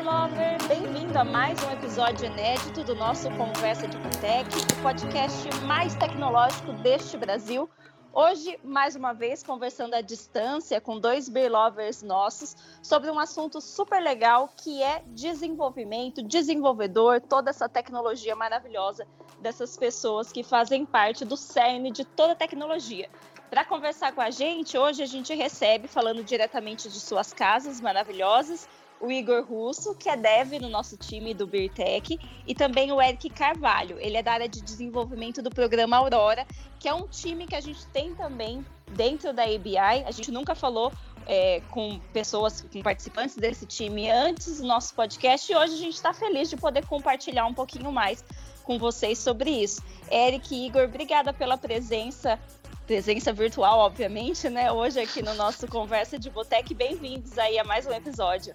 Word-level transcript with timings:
Lover! 0.00 0.56
Bem-vindo 0.66 1.18
a 1.18 1.24
mais 1.24 1.62
um 1.62 1.70
episódio 1.70 2.24
inédito 2.26 2.82
do 2.82 2.94
nosso 2.94 3.30
Conversa 3.32 3.86
de 3.86 3.98
Botec, 3.98 4.48
o 4.78 4.82
podcast 4.82 5.48
mais 5.66 5.94
tecnológico 5.94 6.72
deste 6.74 7.16
Brasil. 7.18 7.68
Hoje, 8.12 8.58
mais 8.64 8.96
uma 8.96 9.12
vez, 9.12 9.42
conversando 9.42 9.94
à 9.94 10.00
distância 10.00 10.80
com 10.80 10.98
dois 10.98 11.28
Lovers 11.28 12.02
nossos 12.02 12.56
sobre 12.82 13.10
um 13.10 13.18
assunto 13.18 13.60
super 13.60 14.02
legal 14.02 14.50
que 14.56 14.82
é 14.82 15.02
desenvolvimento, 15.08 16.22
desenvolvedor, 16.22 17.20
toda 17.20 17.50
essa 17.50 17.68
tecnologia 17.68 18.34
maravilhosa 18.34 19.06
dessas 19.40 19.76
pessoas 19.76 20.32
que 20.32 20.42
fazem 20.42 20.86
parte 20.86 21.24
do 21.24 21.36
cerne 21.36 21.90
de 21.90 22.04
toda 22.04 22.32
a 22.32 22.36
tecnologia. 22.36 23.08
Para 23.50 23.66
conversar 23.66 24.12
com 24.12 24.22
a 24.22 24.30
gente, 24.30 24.78
hoje 24.78 25.02
a 25.02 25.06
gente 25.06 25.34
recebe, 25.34 25.86
falando 25.86 26.24
diretamente 26.24 26.88
de 26.88 26.98
suas 26.98 27.34
casas 27.34 27.82
maravilhosas, 27.82 28.66
o 29.02 29.10
Igor 29.10 29.44
Russo, 29.44 29.96
que 29.96 30.08
é 30.08 30.16
dev 30.16 30.52
no 30.60 30.68
nosso 30.68 30.96
time 30.96 31.34
do 31.34 31.44
Birtech, 31.44 32.18
e 32.46 32.54
também 32.54 32.92
o 32.92 33.02
Eric 33.02 33.28
Carvalho. 33.30 33.98
Ele 33.98 34.16
é 34.16 34.22
da 34.22 34.32
área 34.32 34.48
de 34.48 34.62
desenvolvimento 34.62 35.42
do 35.42 35.50
programa 35.50 35.96
Aurora, 35.96 36.46
que 36.78 36.88
é 36.88 36.94
um 36.94 37.08
time 37.08 37.44
que 37.44 37.56
a 37.56 37.60
gente 37.60 37.84
tem 37.86 38.14
também 38.14 38.64
dentro 38.92 39.32
da 39.32 39.42
ABI. 39.42 40.04
A 40.06 40.10
gente 40.12 40.30
nunca 40.30 40.54
falou 40.54 40.92
é, 41.26 41.60
com 41.72 41.98
pessoas, 42.12 42.60
com 42.60 42.80
participantes 42.80 43.34
desse 43.34 43.66
time 43.66 44.08
antes 44.08 44.60
do 44.60 44.66
nosso 44.68 44.94
podcast, 44.94 45.50
e 45.50 45.56
hoje 45.56 45.74
a 45.74 45.78
gente 45.78 45.94
está 45.94 46.14
feliz 46.14 46.48
de 46.48 46.56
poder 46.56 46.86
compartilhar 46.86 47.46
um 47.46 47.54
pouquinho 47.54 47.90
mais 47.90 48.24
com 48.62 48.78
vocês 48.78 49.18
sobre 49.18 49.50
isso. 49.50 49.82
Eric 50.12 50.54
e 50.54 50.66
Igor, 50.68 50.84
obrigada 50.84 51.32
pela 51.32 51.58
presença 51.58 52.38
presença 52.86 53.32
virtual, 53.32 53.78
obviamente, 53.78 54.48
né? 54.50 54.70
Hoje 54.70 55.00
aqui 55.00 55.22
no 55.22 55.34
nosso 55.34 55.66
Conversa 55.66 56.18
de 56.18 56.28
Botec. 56.28 56.74
Bem-vindos 56.74 57.38
aí 57.38 57.58
a 57.58 57.64
mais 57.64 57.86
um 57.86 57.92
episódio. 57.92 58.52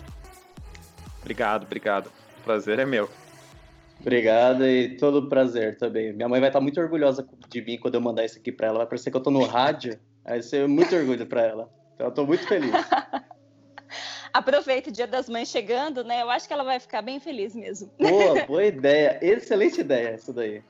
Obrigado, 1.28 1.64
obrigado. 1.64 2.08
O 2.40 2.44
prazer 2.46 2.80
é 2.80 2.86
meu. 2.86 3.10
Obrigado 4.00 4.66
e 4.66 4.96
todo 4.96 5.28
prazer 5.28 5.78
também. 5.78 6.14
Minha 6.14 6.30
mãe 6.30 6.40
vai 6.40 6.48
estar 6.48 6.62
muito 6.62 6.80
orgulhosa 6.80 7.28
de 7.50 7.62
mim 7.62 7.78
quando 7.78 7.96
eu 7.96 8.02
mandar 8.02 8.24
isso 8.24 8.40
aqui 8.40 8.50
para 8.50 8.68
ela. 8.68 8.78
Vai 8.78 8.88
parecer 8.88 9.12
que 9.12 9.18
eu 9.18 9.22
tô 9.22 9.30
no 9.30 9.44
rádio. 9.44 10.00
Vai 10.24 10.42
ser 10.42 10.66
muito 10.70 10.96
orgulho 10.96 11.28
para 11.28 11.42
ela. 11.42 11.70
Então 11.94 12.08
eu 12.08 12.14
tô 12.14 12.26
muito 12.26 12.48
feliz. 12.48 12.72
Aproveita 14.32 14.90
o 14.90 14.94
Dia 14.94 15.06
das 15.06 15.28
Mães 15.28 15.50
chegando, 15.50 16.02
né? 16.02 16.22
Eu 16.22 16.30
acho 16.30 16.48
que 16.48 16.54
ela 16.54 16.64
vai 16.64 16.80
ficar 16.80 17.02
bem 17.02 17.20
feliz 17.20 17.54
mesmo. 17.54 17.92
Boa, 18.00 18.44
boa 18.48 18.64
ideia. 18.64 19.20
Excelente 19.22 19.82
ideia 19.82 20.16
isso 20.16 20.32
daí. 20.32 20.64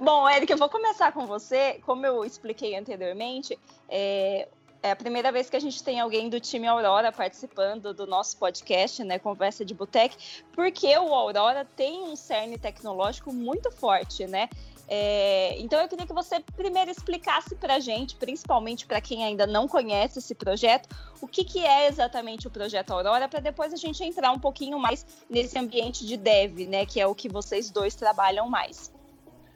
Bom, 0.00 0.28
Eric, 0.28 0.50
eu 0.50 0.58
vou 0.58 0.68
começar 0.68 1.12
com 1.12 1.24
você. 1.24 1.78
Como 1.86 2.04
eu 2.04 2.24
expliquei 2.24 2.76
anteriormente, 2.76 3.56
é, 3.88 4.48
é 4.82 4.90
a 4.90 4.96
primeira 4.96 5.30
vez 5.30 5.48
que 5.48 5.56
a 5.56 5.60
gente 5.60 5.82
tem 5.82 6.00
alguém 6.00 6.28
do 6.28 6.40
time 6.40 6.66
Aurora 6.66 7.12
participando 7.12 7.94
do 7.94 8.06
nosso 8.06 8.36
podcast, 8.36 9.04
né, 9.04 9.18
Conversa 9.18 9.64
de 9.64 9.72
Botec, 9.72 10.16
porque 10.52 10.88
o 10.98 11.14
Aurora 11.14 11.64
tem 11.76 12.02
um 12.02 12.16
cerne 12.16 12.58
tecnológico 12.58 13.32
muito 13.32 13.70
forte, 13.70 14.26
né? 14.26 14.48
É, 14.88 15.58
então 15.60 15.80
eu 15.80 15.88
queria 15.88 16.04
que 16.04 16.12
você 16.12 16.40
primeiro 16.56 16.90
explicasse 16.90 17.54
para 17.54 17.76
a 17.76 17.80
gente, 17.80 18.16
principalmente 18.16 18.84
para 18.84 19.00
quem 19.00 19.24
ainda 19.24 19.46
não 19.46 19.68
conhece 19.68 20.18
esse 20.18 20.34
projeto, 20.34 20.88
o 21.20 21.28
que, 21.28 21.44
que 21.44 21.64
é 21.64 21.86
exatamente 21.86 22.48
o 22.48 22.50
projeto 22.50 22.90
Aurora, 22.90 23.28
para 23.28 23.40
depois 23.40 23.72
a 23.72 23.76
gente 23.76 24.02
entrar 24.02 24.32
um 24.32 24.38
pouquinho 24.38 24.78
mais 24.78 25.06
nesse 25.30 25.56
ambiente 25.56 26.04
de 26.04 26.16
dev, 26.16 26.68
né, 26.68 26.84
que 26.84 27.00
é 27.00 27.06
o 27.06 27.14
que 27.14 27.28
vocês 27.28 27.70
dois 27.70 27.94
trabalham 27.94 28.48
mais. 28.50 28.92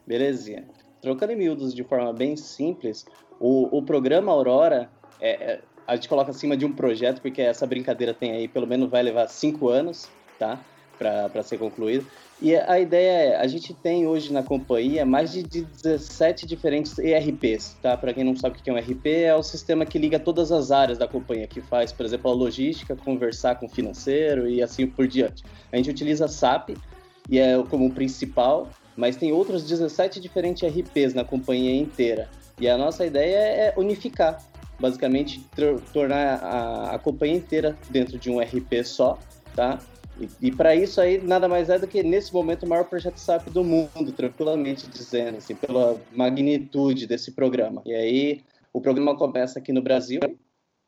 Belezinha. 0.07 0.69
Trocando 1.03 1.33
em 1.33 1.37
miúdos 1.37 1.75
de 1.75 1.85
forma 1.85 2.13
bem 2.13 2.37
simples, 2.37 3.05
o, 3.39 3.77
o 3.77 3.83
programa 3.83 4.33
Aurora, 4.33 4.91
é, 5.21 5.31
é, 5.31 5.61
a 5.87 5.95
gente 5.95 6.09
coloca 6.09 6.31
acima 6.31 6.57
de 6.57 6.65
um 6.65 6.73
projeto, 6.73 7.21
porque 7.21 7.41
essa 7.41 7.67
brincadeira 7.67 8.13
tem 8.13 8.33
aí, 8.33 8.49
pelo 8.49 8.67
menos 8.67 8.91
vai 8.91 9.03
levar 9.03 9.29
cinco 9.29 9.69
anos, 9.69 10.09
tá? 10.39 10.61
Para 10.99 11.43
ser 11.43 11.59
concluído. 11.59 12.07
E 12.41 12.55
a 12.55 12.79
ideia 12.79 13.35
é, 13.35 13.37
a 13.37 13.47
gente 13.47 13.73
tem 13.73 14.07
hoje 14.07 14.31
na 14.31 14.43
companhia 14.43 15.07
mais 15.07 15.33
de 15.33 15.43
17 15.43 16.47
diferentes 16.47 16.99
ERPs, 16.99 17.77
tá? 17.81 17.97
Para 17.97 18.13
quem 18.13 18.25
não 18.25 18.37
sabe 18.37 18.59
o 18.59 18.63
que 18.63 18.69
é 18.69 18.73
um 18.73 18.77
ERP, 18.77 19.07
é 19.07 19.35
o 19.35 19.43
sistema 19.43 19.87
que 19.87 19.99
liga 19.99 20.19
todas 20.19 20.53
as 20.53 20.71
áreas 20.71 20.99
da 20.99 21.09
companhia, 21.09 21.47
que 21.47 21.63
faz, 21.63 21.93
por 21.93 22.05
exemplo, 22.05 22.31
a 22.31 22.35
logística, 22.35 22.95
conversar 22.95 23.57
com 23.57 23.67
o 23.67 23.69
financeiro 23.69 24.49
e 24.49 24.63
assim 24.63 24.87
por 24.87 25.07
diante. 25.07 25.45
A 25.73 25.77
gente 25.77 25.89
utiliza 25.89 26.29
SAP 26.29 26.71
e 27.31 27.39
é 27.39 27.63
como 27.71 27.91
principal, 27.91 28.69
mas 28.95 29.17
tem 29.17 29.33
outros 29.33 29.67
17 29.67 30.21
diferentes 30.21 30.63
RPs 30.63 31.15
na 31.15 31.25
companhia 31.25 31.75
inteira. 31.75 32.29
E 32.61 32.69
a 32.69 32.77
nossa 32.77 33.05
ideia 33.05 33.37
é 33.37 33.75
unificar, 33.79 34.43
basicamente 34.79 35.45
tornar 35.93 36.37
a, 36.43 36.95
a 36.95 36.99
companhia 36.99 37.37
inteira 37.37 37.77
dentro 37.91 38.19
de 38.19 38.31
um 38.31 38.41
RP 38.41 38.85
só, 38.85 39.19
tá? 39.55 39.79
E, 40.21 40.49
e 40.49 40.53
para 40.53 40.75
isso 40.75 41.01
aí 41.01 41.19
nada 41.19 41.49
mais 41.49 41.69
é 41.69 41.79
do 41.79 41.87
que 41.87 42.03
nesse 42.03 42.33
momento 42.33 42.65
o 42.65 42.69
maior 42.69 42.85
projeto 42.85 43.19
SAP 43.19 43.49
do 43.49 43.63
mundo, 43.63 44.13
tranquilamente 44.13 44.89
dizendo, 44.89 45.39
assim, 45.39 45.55
pela 45.55 46.01
magnitude 46.13 47.07
desse 47.07 47.33
programa. 47.33 47.83
E 47.85 47.95
aí 47.95 48.41
o 48.73 48.81
programa 48.81 49.17
começa 49.17 49.59
aqui 49.59 49.73
no 49.73 49.83
Brasil. 49.83 50.21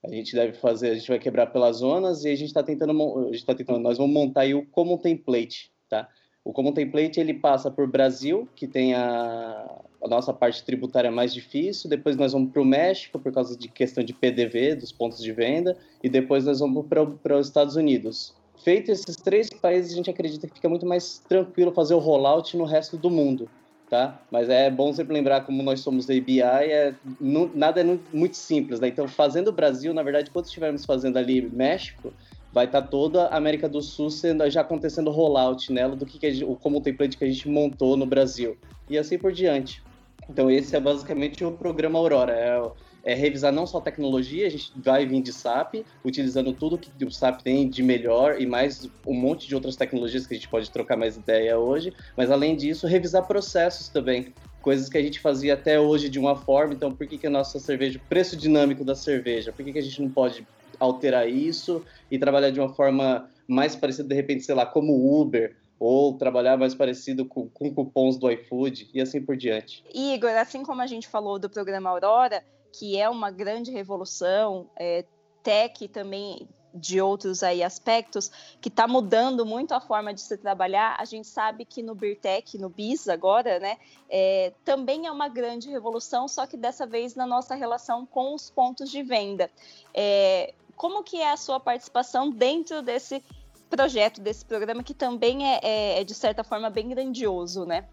A 0.05 0.09
gente 0.09 0.35
deve 0.35 0.53
fazer, 0.55 0.91
a 0.91 0.95
gente 0.95 1.09
vai 1.09 1.19
quebrar 1.19 1.47
pelas 1.49 1.79
zonas 1.79 2.25
e 2.25 2.29
a 2.29 2.35
gente 2.35 2.49
está 2.49 2.63
tentando, 2.63 3.29
a 3.29 3.33
gente 3.33 3.45
tá 3.45 3.55
tentando, 3.55 3.81
nós 3.81 3.99
vamos 3.99 4.13
montar 4.13 4.43
aí 4.43 4.55
o 4.55 4.65
Common 4.67 4.97
Template, 4.99 5.73
tá? 5.89 6.09
O 6.45 6.53
Common 6.53 6.73
Template 6.73 7.19
ele 7.19 7.35
passa 7.35 7.71
por 7.71 7.87
Brasil, 7.87 8.49
que 8.55 8.67
tem 8.67 8.95
a, 8.95 9.83
a 10.03 10.09
nossa 10.09 10.33
parte 10.33 10.65
tributária 10.65 11.11
mais 11.11 11.35
difícil, 11.35 11.91
depois 11.91 12.17
nós 12.17 12.33
vamos 12.33 12.53
para 12.53 12.63
o 12.63 12.65
México 12.65 13.19
por 13.19 13.33
causa 13.33 13.57
de 13.57 13.69
questão 13.69 14.05
de 14.05 14.13
PDV, 14.13 14.77
dos 14.77 14.93
pontos 14.93 15.19
de 15.19 15.33
venda, 15.33 15.77
e 16.03 16.09
depois 16.09 16.45
nós 16.45 16.61
vamos 16.61 16.87
para 16.87 17.37
os 17.37 17.47
Estados 17.47 17.77
Unidos. 17.77 18.35
Feito 18.63 18.91
esses 18.91 19.17
três 19.17 19.49
países, 19.51 19.93
a 19.93 19.97
gente 19.97 20.11
acredita 20.11 20.47
que 20.47 20.55
fica 20.55 20.69
muito 20.69 20.87
mais 20.87 21.19
tranquilo 21.29 21.73
fazer 21.73 21.95
o 21.95 21.99
rollout 21.99 22.57
no 22.57 22.65
resto 22.65 22.97
do 22.97 23.11
mundo, 23.11 23.49
tá? 23.89 24.21
Mas 24.31 24.49
é 24.49 24.71
bom 24.71 24.93
sempre 24.93 25.15
lembrar 25.15 25.45
como 25.45 25.63
nós 25.63 25.81
somos 25.81 26.07
da 26.07 26.15
ABI, 26.15 26.41
é, 26.41 26.95
não, 27.21 27.51
nada 27.55 27.81
é 27.81 27.99
muito 28.13 28.37
simples, 28.37 28.81
né? 28.81 28.89
Então, 28.89 29.09
fazendo 29.09 29.49
o 29.49 29.53
Brasil, 29.53 29.93
na 29.93 30.03
verdade, 30.03 30.31
quando 30.31 30.47
estivermos 30.47 30.85
fazendo 30.85 31.17
ali 31.17 31.41
México, 31.41 32.13
vai 32.53 32.67
estar 32.67 32.83
tá 32.83 32.89
toda 32.89 33.27
a 33.27 33.37
América 33.37 33.69
do 33.69 33.83
Sul 33.83 34.11
sendo, 34.11 34.49
já 34.49 34.61
acontecendo 34.61 35.11
rollout 35.11 35.73
nela 35.73 35.95
do 35.95 36.07
que, 36.07 36.19
que 36.19 36.33
gente, 36.33 36.57
como 36.61 36.79
o 36.79 36.81
template 36.81 37.17
que 37.17 37.25
a 37.25 37.29
gente 37.29 37.49
montou 37.49 37.97
no 37.97 38.07
Brasil 38.07 38.57
e 38.89 38.97
assim 38.97 39.19
por 39.19 39.33
diante. 39.33 39.83
Então 40.29 40.51
esse 40.51 40.77
é 40.77 40.81
basicamente 40.81 41.45
o 41.45 41.53
programa 41.53 41.99
Aurora, 41.99 42.33
é, 42.33 43.13
é 43.13 43.15
revisar 43.15 43.53
não 43.53 43.67
só 43.67 43.81
tecnologia, 43.81 44.47
a 44.47 44.51
gente 44.51 44.73
vai 44.77 45.07
vir 45.07 45.23
de 45.23 45.33
SAP, 45.33 45.77
utilizando 46.05 46.53
tudo 46.53 46.77
que 46.77 47.05
o 47.05 47.11
SAP 47.11 47.41
tem 47.41 47.69
de 47.69 47.83
melhor 47.83 48.41
e 48.41 48.47
mais 48.47 48.89
um 49.07 49.15
monte 49.15 49.49
de 49.49 49.55
outras 49.55 49.77
tecnologias 49.77 50.27
que 50.27 50.35
a 50.35 50.37
gente 50.37 50.49
pode 50.49 50.71
trocar 50.71 50.97
mais 50.97 51.17
ideia 51.17 51.59
hoje, 51.59 51.93
mas 52.17 52.31
além 52.31 52.55
disso, 52.55 52.87
revisar 52.87 53.27
processos 53.27 53.89
também, 53.89 54.35
coisas 54.61 54.89
que 54.89 54.99
a 54.99 55.03
gente 55.03 55.21
fazia 55.21 55.55
até 55.55 55.81
hoje 55.81 56.09
de 56.09 56.19
uma 56.19 56.37
forma, 56.37 56.75
então 56.75 56.93
por 56.93 57.07
que, 57.07 57.17
que 57.17 57.27
a 57.27 57.31
nossa 57.31 57.59
cerveja, 57.59 57.99
o 57.99 58.09
preço 58.09 58.37
dinâmico 58.37 58.85
da 58.85 58.95
cerveja, 58.95 59.53
por 59.53 59.65
que, 59.65 59.73
que 59.73 59.79
a 59.79 59.83
gente 59.83 60.03
não 60.03 60.11
pode 60.11 60.47
alterar 60.79 61.29
isso 61.29 61.85
e 62.11 62.19
trabalhar 62.19 62.51
de 62.51 62.61
uma 62.61 62.69
forma 62.69 63.31
mais 63.47 63.75
parecida, 63.75 64.07
de 64.07 64.15
repente, 64.15 64.45
sei 64.45 64.55
lá, 64.55 64.67
como 64.67 65.21
Uber, 65.21 65.57
ou 65.79 66.17
trabalhar 66.17 66.57
mais 66.57 66.75
parecido 66.75 67.25
com, 67.25 67.49
com 67.49 67.73
cupons 67.73 68.17
do 68.17 68.31
iFood 68.31 68.91
e 68.93 69.01
assim 69.01 69.25
por 69.25 69.37
diante. 69.37 69.85
Igor, 69.95 70.31
assim 70.31 70.63
como 70.63 70.83
a 70.83 70.87
gente 70.87 71.09
falou 71.09 71.39
do 71.39 71.49
programa 71.49 71.91
Aurora, 71.91 72.45
que 72.73 72.99
é 72.99 73.09
uma 73.09 73.31
grande 73.31 73.71
revolução, 73.71 74.69
é, 74.77 75.05
tech 75.43 75.87
também 75.89 76.49
de 76.75 77.01
outros 77.01 77.43
aí 77.43 77.63
aspectos 77.63 78.31
que 78.61 78.69
está 78.69 78.87
mudando 78.87 79.45
muito 79.45 79.73
a 79.73 79.81
forma 79.81 80.13
de 80.13 80.21
se 80.21 80.37
trabalhar. 80.37 80.97
A 80.99 81.05
gente 81.05 81.27
sabe 81.27 81.65
que 81.65 81.83
no 81.83 81.95
Birtech, 81.95 82.59
no 82.59 82.69
BIS 82.69 83.09
agora, 83.09 83.59
né, 83.59 83.77
é, 84.09 84.53
também 84.65 85.07
é 85.07 85.11
uma 85.11 85.29
grande 85.29 85.69
revolução, 85.71 86.29
só 86.29 86.47
que 86.47 86.57
dessa 86.57 86.87
vez 86.87 87.15
na 87.15 87.27
nossa 87.27 87.55
relação 87.55 88.07
com 88.07 88.35
os 88.35 88.51
pontos 88.51 88.91
de 88.91 89.03
venda. 89.03 89.51
É, 89.95 90.55
como 90.77 91.03
que 91.03 91.21
é 91.21 91.33
a 91.33 91.37
sua 91.37 91.59
participação 91.59 92.31
dentro 92.31 92.83
desse 92.83 93.23
projeto, 93.69 94.21
desse 94.21 94.45
programa, 94.45 94.83
que 94.83 94.95
também 94.95 95.47
é, 95.47 95.61
é, 95.63 96.01
é 96.01 96.05
de 96.05 96.15
certa 96.15 96.43
forma 96.43 96.71
bem 96.71 96.89
grandioso, 96.89 97.65
né? 97.65 97.85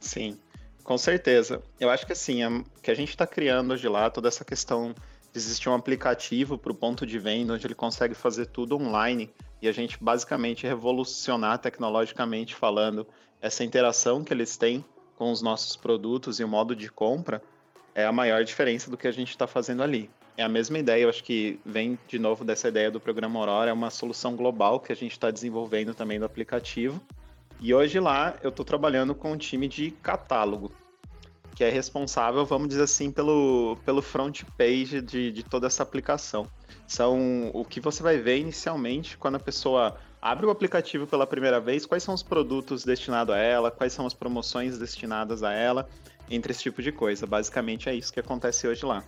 Sim, 0.00 0.38
com 0.82 0.96
certeza. 0.98 1.62
Eu 1.78 1.90
acho 1.90 2.06
que 2.06 2.12
assim, 2.12 2.44
o 2.44 2.64
que 2.82 2.90
a 2.90 2.94
gente 2.94 3.10
está 3.10 3.26
criando 3.26 3.72
hoje 3.72 3.88
lá, 3.88 4.10
toda 4.10 4.28
essa 4.28 4.44
questão 4.44 4.94
de 5.32 5.38
existir 5.38 5.68
um 5.68 5.74
aplicativo 5.74 6.58
para 6.58 6.72
o 6.72 6.74
ponto 6.74 7.06
de 7.06 7.18
venda, 7.18 7.54
onde 7.54 7.66
ele 7.66 7.74
consegue 7.74 8.14
fazer 8.14 8.46
tudo 8.46 8.76
online, 8.76 9.30
e 9.60 9.68
a 9.68 9.72
gente 9.72 9.96
basicamente 10.02 10.66
revolucionar 10.66 11.58
tecnologicamente 11.58 12.54
falando 12.54 13.06
essa 13.40 13.64
interação 13.64 14.24
que 14.24 14.32
eles 14.32 14.56
têm 14.56 14.84
com 15.16 15.30
os 15.30 15.40
nossos 15.40 15.76
produtos 15.76 16.40
e 16.40 16.44
o 16.44 16.48
modo 16.48 16.74
de 16.74 16.90
compra, 16.90 17.42
é 17.94 18.04
a 18.04 18.12
maior 18.12 18.42
diferença 18.44 18.90
do 18.90 18.96
que 18.96 19.06
a 19.06 19.12
gente 19.12 19.30
está 19.30 19.46
fazendo 19.46 19.82
ali. 19.82 20.10
É 20.36 20.42
a 20.42 20.48
mesma 20.48 20.78
ideia, 20.78 21.02
eu 21.02 21.08
acho 21.10 21.22
que 21.22 21.60
vem 21.64 21.98
de 22.08 22.18
novo 22.18 22.44
dessa 22.44 22.68
ideia 22.68 22.90
do 22.90 22.98
programa 22.98 23.38
Aurora, 23.38 23.70
é 23.70 23.72
uma 23.72 23.90
solução 23.90 24.34
global 24.34 24.80
que 24.80 24.90
a 24.90 24.96
gente 24.96 25.12
está 25.12 25.30
desenvolvendo 25.30 25.94
também 25.94 26.18
do 26.18 26.24
aplicativo. 26.24 27.00
E 27.60 27.72
hoje 27.74 28.00
lá 28.00 28.36
eu 28.42 28.48
estou 28.48 28.64
trabalhando 28.64 29.14
com 29.14 29.32
um 29.32 29.36
time 29.36 29.68
de 29.68 29.90
catálogo. 29.90 30.72
que 31.54 31.62
é 31.62 31.68
responsável, 31.68 32.44
vamos 32.46 32.68
dizer 32.68 32.84
assim, 32.84 33.10
pelo, 33.10 33.76
pelo 33.84 34.00
front 34.00 34.42
page 34.56 35.02
de, 35.02 35.30
de 35.30 35.42
toda 35.42 35.66
essa 35.66 35.82
aplicação. 35.82 36.46
São 36.86 37.50
o 37.52 37.64
que 37.64 37.78
você 37.78 38.02
vai 38.02 38.18
ver 38.18 38.38
inicialmente 38.38 39.16
quando 39.18 39.36
a 39.36 39.40
pessoa 39.40 39.96
abre 40.20 40.46
o 40.46 40.50
aplicativo 40.50 41.06
pela 41.06 41.26
primeira 41.26 41.60
vez, 41.60 41.84
quais 41.84 42.02
são 42.02 42.14
os 42.14 42.22
produtos 42.22 42.84
destinados 42.84 43.34
a 43.34 43.38
ela, 43.38 43.70
quais 43.70 43.92
são 43.92 44.06
as 44.06 44.14
promoções 44.14 44.78
destinadas 44.78 45.42
a 45.42 45.52
ela, 45.52 45.88
entre 46.30 46.52
esse 46.52 46.62
tipo 46.62 46.82
de 46.82 46.90
coisa. 46.90 47.26
Basicamente 47.26 47.88
é 47.88 47.94
isso 47.94 48.12
que 48.12 48.20
acontece 48.20 48.66
hoje 48.66 48.86
lá. 48.86 49.04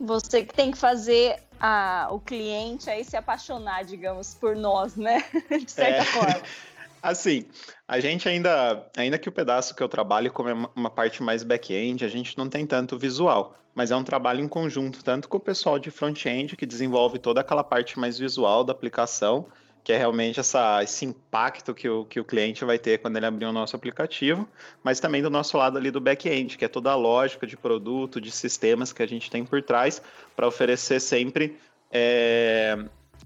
Você 0.00 0.44
que 0.44 0.54
tem 0.54 0.70
que 0.70 0.78
fazer 0.78 1.36
a, 1.60 2.08
o 2.10 2.20
cliente 2.20 2.90
aí 2.90 3.04
se 3.04 3.16
apaixonar, 3.16 3.84
digamos, 3.84 4.34
por 4.34 4.56
nós, 4.56 4.96
né? 4.96 5.24
De 5.48 5.70
certa 5.70 6.02
é. 6.02 6.04
forma. 6.04 6.42
Assim, 7.02 7.44
a 7.86 8.00
gente 8.00 8.26
ainda, 8.26 8.90
ainda 8.96 9.18
que 9.18 9.28
o 9.28 9.32
pedaço 9.32 9.74
que 9.74 9.82
eu 9.82 9.88
trabalho 9.90 10.32
como 10.32 10.48
é 10.48 10.54
uma 10.74 10.88
parte 10.88 11.22
mais 11.22 11.42
back-end, 11.42 12.02
a 12.02 12.08
gente 12.08 12.36
não 12.38 12.48
tem 12.48 12.66
tanto 12.66 12.98
visual, 12.98 13.54
mas 13.74 13.90
é 13.90 13.96
um 13.96 14.02
trabalho 14.02 14.40
em 14.40 14.48
conjunto, 14.48 15.04
tanto 15.04 15.28
com 15.28 15.36
o 15.36 15.40
pessoal 15.40 15.78
de 15.78 15.90
front-end, 15.90 16.56
que 16.56 16.64
desenvolve 16.64 17.18
toda 17.18 17.42
aquela 17.42 17.62
parte 17.62 17.98
mais 17.98 18.18
visual 18.18 18.64
da 18.64 18.72
aplicação, 18.72 19.46
que 19.84 19.92
é 19.92 19.98
realmente 19.98 20.40
essa, 20.40 20.82
esse 20.82 21.04
impacto 21.04 21.74
que 21.74 21.86
o, 21.86 22.06
que 22.06 22.18
o 22.18 22.24
cliente 22.24 22.64
vai 22.64 22.78
ter 22.78 22.98
quando 22.98 23.18
ele 23.18 23.26
abrir 23.26 23.44
o 23.44 23.52
nosso 23.52 23.76
aplicativo, 23.76 24.48
mas 24.82 24.98
também 24.98 25.22
do 25.22 25.28
nosso 25.28 25.58
lado 25.58 25.76
ali 25.76 25.90
do 25.90 26.00
back-end, 26.00 26.56
que 26.56 26.64
é 26.64 26.68
toda 26.68 26.90
a 26.90 26.96
lógica 26.96 27.46
de 27.46 27.54
produto, 27.54 28.18
de 28.18 28.30
sistemas 28.30 28.94
que 28.94 29.02
a 29.02 29.06
gente 29.06 29.30
tem 29.30 29.44
por 29.44 29.62
trás, 29.62 30.00
para 30.34 30.48
oferecer 30.48 31.00
sempre 31.00 31.58
é, 31.92 32.78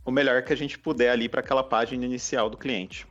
o 0.05 0.11
melhor 0.11 0.43
que 0.43 0.53
a 0.53 0.57
gente 0.57 0.77
puder 0.77 1.11
ali 1.11 1.29
para 1.29 1.41
aquela 1.41 1.63
página 1.63 2.05
inicial 2.05 2.51
do 2.51 2.57
cliente. 2.57 3.07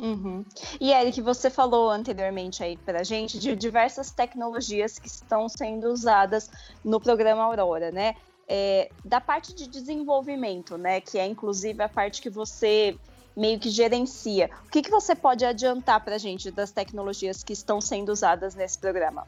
Uhum. 0.00 0.44
E 0.80 0.92
Eric, 0.92 1.20
você 1.20 1.48
falou 1.48 1.88
anteriormente 1.88 2.64
aí 2.64 2.76
para 2.76 3.02
a 3.02 3.04
gente 3.04 3.38
de 3.38 3.54
diversas 3.54 4.10
tecnologias 4.10 4.98
que 4.98 5.06
estão 5.06 5.48
sendo 5.48 5.86
usadas 5.86 6.50
no 6.84 7.00
programa 7.00 7.44
Aurora, 7.44 7.92
né? 7.92 8.16
É, 8.48 8.90
da 9.04 9.20
parte 9.20 9.54
de 9.54 9.68
desenvolvimento, 9.68 10.76
né? 10.76 11.00
Que 11.00 11.18
é 11.18 11.26
inclusive 11.26 11.82
a 11.82 11.88
parte 11.88 12.20
que 12.20 12.28
você 12.28 12.96
meio 13.36 13.58
que 13.58 13.70
gerencia. 13.70 14.50
O 14.66 14.70
que, 14.70 14.82
que 14.82 14.90
você 14.90 15.14
pode 15.14 15.44
adiantar 15.44 16.04
para 16.04 16.16
a 16.16 16.18
gente 16.18 16.50
das 16.50 16.70
tecnologias 16.70 17.42
que 17.42 17.52
estão 17.52 17.80
sendo 17.80 18.12
usadas 18.12 18.54
nesse 18.54 18.78
programa? 18.78 19.26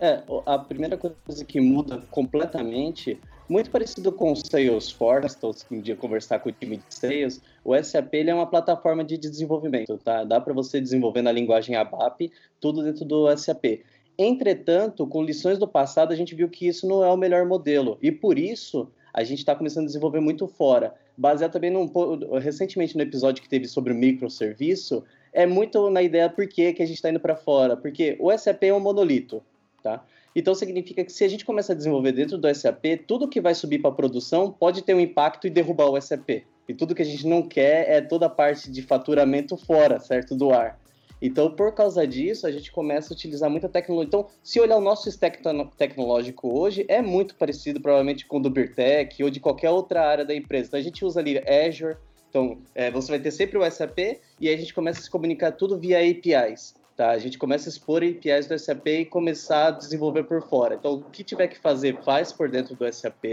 É, 0.00 0.22
a 0.46 0.58
primeira 0.58 0.96
coisa 0.96 1.44
que 1.44 1.60
muda 1.60 2.02
completamente 2.10 3.20
muito 3.50 3.68
parecido 3.68 4.12
com 4.12 4.30
o 4.30 4.36
Salesforce, 4.36 5.26
estou 5.26 5.52
um 5.72 5.80
dia 5.80 5.96
conversar 5.96 6.38
com 6.38 6.50
o 6.50 6.52
time 6.52 6.76
de 6.76 6.84
Sales, 6.88 7.42
o 7.64 7.76
SAP 7.76 8.14
ele 8.14 8.30
é 8.30 8.34
uma 8.34 8.46
plataforma 8.46 9.02
de 9.02 9.18
desenvolvimento, 9.18 9.98
tá? 9.98 10.22
Dá 10.22 10.40
para 10.40 10.54
você 10.54 10.80
desenvolver 10.80 11.20
na 11.20 11.32
linguagem 11.32 11.74
ABAP, 11.74 12.30
tudo 12.60 12.84
dentro 12.84 13.04
do 13.04 13.36
SAP. 13.36 13.82
Entretanto, 14.22 15.06
com 15.06 15.22
lições 15.22 15.56
do 15.56 15.66
passado, 15.66 16.12
a 16.12 16.14
gente 16.14 16.34
viu 16.34 16.46
que 16.46 16.68
isso 16.68 16.86
não 16.86 17.02
é 17.02 17.10
o 17.10 17.16
melhor 17.16 17.46
modelo, 17.46 17.96
e 18.02 18.12
por 18.12 18.38
isso 18.38 18.86
a 19.14 19.24
gente 19.24 19.38
está 19.38 19.56
começando 19.56 19.84
a 19.84 19.86
desenvolver 19.86 20.20
muito 20.20 20.46
fora. 20.46 20.94
Baseado 21.16 21.52
também 21.52 21.70
num, 21.70 21.90
recentemente 22.38 22.94
no 22.98 23.02
episódio 23.02 23.42
que 23.42 23.48
teve 23.48 23.66
sobre 23.66 23.94
o 23.94 23.96
microserviço, 23.96 25.02
é 25.32 25.46
muito 25.46 25.88
na 25.88 26.02
ideia 26.02 26.28
por 26.28 26.46
que, 26.46 26.74
que 26.74 26.82
a 26.82 26.86
gente 26.86 26.96
está 26.96 27.08
indo 27.08 27.18
para 27.18 27.34
fora, 27.34 27.78
porque 27.78 28.18
o 28.20 28.30
SAP 28.36 28.64
é 28.64 28.74
um 28.74 28.78
monolito, 28.78 29.42
tá? 29.82 30.04
Então 30.36 30.54
significa 30.54 31.02
que 31.02 31.12
se 31.12 31.24
a 31.24 31.28
gente 31.28 31.46
começa 31.46 31.72
a 31.72 31.76
desenvolver 31.76 32.12
dentro 32.12 32.36
do 32.36 32.54
SAP, 32.54 32.84
tudo 33.06 33.26
que 33.26 33.40
vai 33.40 33.54
subir 33.54 33.78
para 33.78 33.90
produção 33.90 34.52
pode 34.52 34.82
ter 34.82 34.92
um 34.92 35.00
impacto 35.00 35.46
e 35.46 35.50
derrubar 35.50 35.88
o 35.88 35.98
SAP. 35.98 36.44
E 36.68 36.74
tudo 36.74 36.94
que 36.94 37.00
a 37.00 37.06
gente 37.06 37.26
não 37.26 37.42
quer 37.42 37.88
é 37.88 38.02
toda 38.02 38.26
a 38.26 38.30
parte 38.30 38.70
de 38.70 38.82
faturamento 38.82 39.56
fora, 39.56 39.98
certo, 39.98 40.36
do 40.36 40.50
ar. 40.50 40.78
Então, 41.20 41.50
por 41.50 41.72
causa 41.72 42.06
disso, 42.06 42.46
a 42.46 42.50
gente 42.50 42.72
começa 42.72 43.12
a 43.12 43.14
utilizar 43.14 43.50
muita 43.50 43.68
tecnologia. 43.68 44.08
Então, 44.08 44.26
se 44.42 44.58
olhar 44.58 44.76
o 44.76 44.80
nosso 44.80 45.08
stack 45.08 45.40
tecnológico 45.76 46.58
hoje, 46.58 46.84
é 46.88 47.02
muito 47.02 47.34
parecido 47.34 47.80
provavelmente 47.80 48.26
com 48.26 48.38
o 48.38 48.40
do 48.40 48.48
Birtec 48.48 49.22
ou 49.22 49.30
de 49.30 49.40
qualquer 49.40 49.70
outra 49.70 50.06
área 50.06 50.24
da 50.24 50.34
empresa. 50.34 50.68
Então, 50.68 50.80
a 50.80 50.82
gente 50.82 51.04
usa 51.04 51.20
ali 51.20 51.38
Azure, 51.38 51.96
então 52.30 52.58
é, 52.74 52.90
você 52.90 53.10
vai 53.10 53.18
ter 53.18 53.32
sempre 53.32 53.58
o 53.58 53.70
SAP 53.70 53.98
e 54.40 54.48
aí 54.48 54.54
a 54.54 54.56
gente 54.56 54.72
começa 54.72 55.00
a 55.00 55.02
se 55.02 55.10
comunicar 55.10 55.52
tudo 55.52 55.76
via 55.76 55.98
APIs. 55.98 56.74
Tá? 56.96 57.10
A 57.10 57.18
gente 57.18 57.38
começa 57.38 57.68
a 57.68 57.70
expor 57.70 58.02
APIs 58.02 58.46
do 58.46 58.58
SAP 58.58 58.86
e 58.86 59.04
começar 59.04 59.68
a 59.68 59.70
desenvolver 59.70 60.24
por 60.24 60.42
fora. 60.42 60.74
Então, 60.74 60.94
o 60.94 61.10
que 61.10 61.24
tiver 61.24 61.48
que 61.48 61.58
fazer, 61.58 61.96
faz 62.02 62.32
por 62.32 62.48
dentro 62.48 62.74
do 62.74 62.90
SAP, 62.92 63.24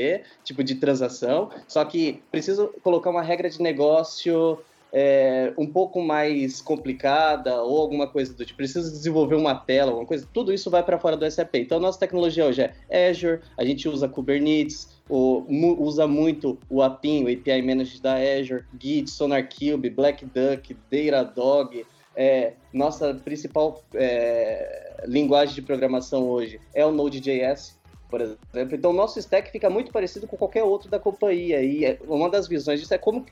tipo 0.44 0.64
de 0.64 0.76
transação, 0.76 1.50
só 1.68 1.84
que 1.84 2.22
preciso 2.32 2.74
colocar 2.82 3.10
uma 3.10 3.22
regra 3.22 3.50
de 3.50 3.62
negócio 3.62 4.58
é, 4.92 5.54
um 5.58 5.66
pouco 5.66 6.02
mais 6.02 6.62
complicada 6.62 7.62
ou 7.62 7.82
alguma 7.82 8.08
coisa 8.08 8.34
do 8.34 8.46
tipo, 8.46 8.58
preciso 8.58 8.92
desenvolver 8.92 9.36
uma 9.36 9.56
tela, 9.56 9.92
alguma 9.92 10.08
coisa, 10.08 10.28
tudo 10.34 10.54
isso 10.54 10.70
vai 10.70 10.84
para 10.84 11.00
fora 11.00 11.18
do 11.18 11.30
SAP. 11.30 11.56
Então, 11.56 11.80
nossa 11.80 12.00
tecnologia 12.00 12.46
hoje 12.46 12.70
é 12.90 13.10
Azure, 13.10 13.42
a 13.58 13.66
gente 13.66 13.88
usa 13.88 14.08
Kubernetes, 14.08 14.90
o, 15.10 15.46
usa 15.80 16.08
muito 16.08 16.58
o 16.70 16.82
APIM, 16.82 17.26
o 17.26 17.34
API 17.34 17.62
Manager 17.62 18.02
da 18.02 18.16
Azure, 18.16 18.64
Git, 18.80 19.10
SonarQube, 19.10 19.90
Black 19.90 20.26
Duck, 20.26 20.76
Datadog, 20.92 21.86
é, 22.16 22.54
nossa 22.74 23.14
principal 23.14 23.84
é, 23.94 25.04
linguagem 25.06 25.54
de 25.54 25.62
programação 25.62 26.28
hoje 26.28 26.60
é 26.74 26.84
o 26.84 26.92
Node.js, 26.92 27.78
por 28.10 28.22
exemplo. 28.22 28.76
Então, 28.76 28.92
nosso 28.92 29.20
stack 29.20 29.52
fica 29.52 29.70
muito 29.70 29.92
parecido 29.92 30.26
com 30.26 30.36
qualquer 30.36 30.64
outro 30.64 30.90
da 30.90 30.98
companhia. 30.98 31.62
E 31.62 31.86
é, 31.86 32.00
uma 32.08 32.28
das 32.28 32.48
visões 32.48 32.80
disso 32.80 32.94
é 32.94 32.98
como 32.98 33.24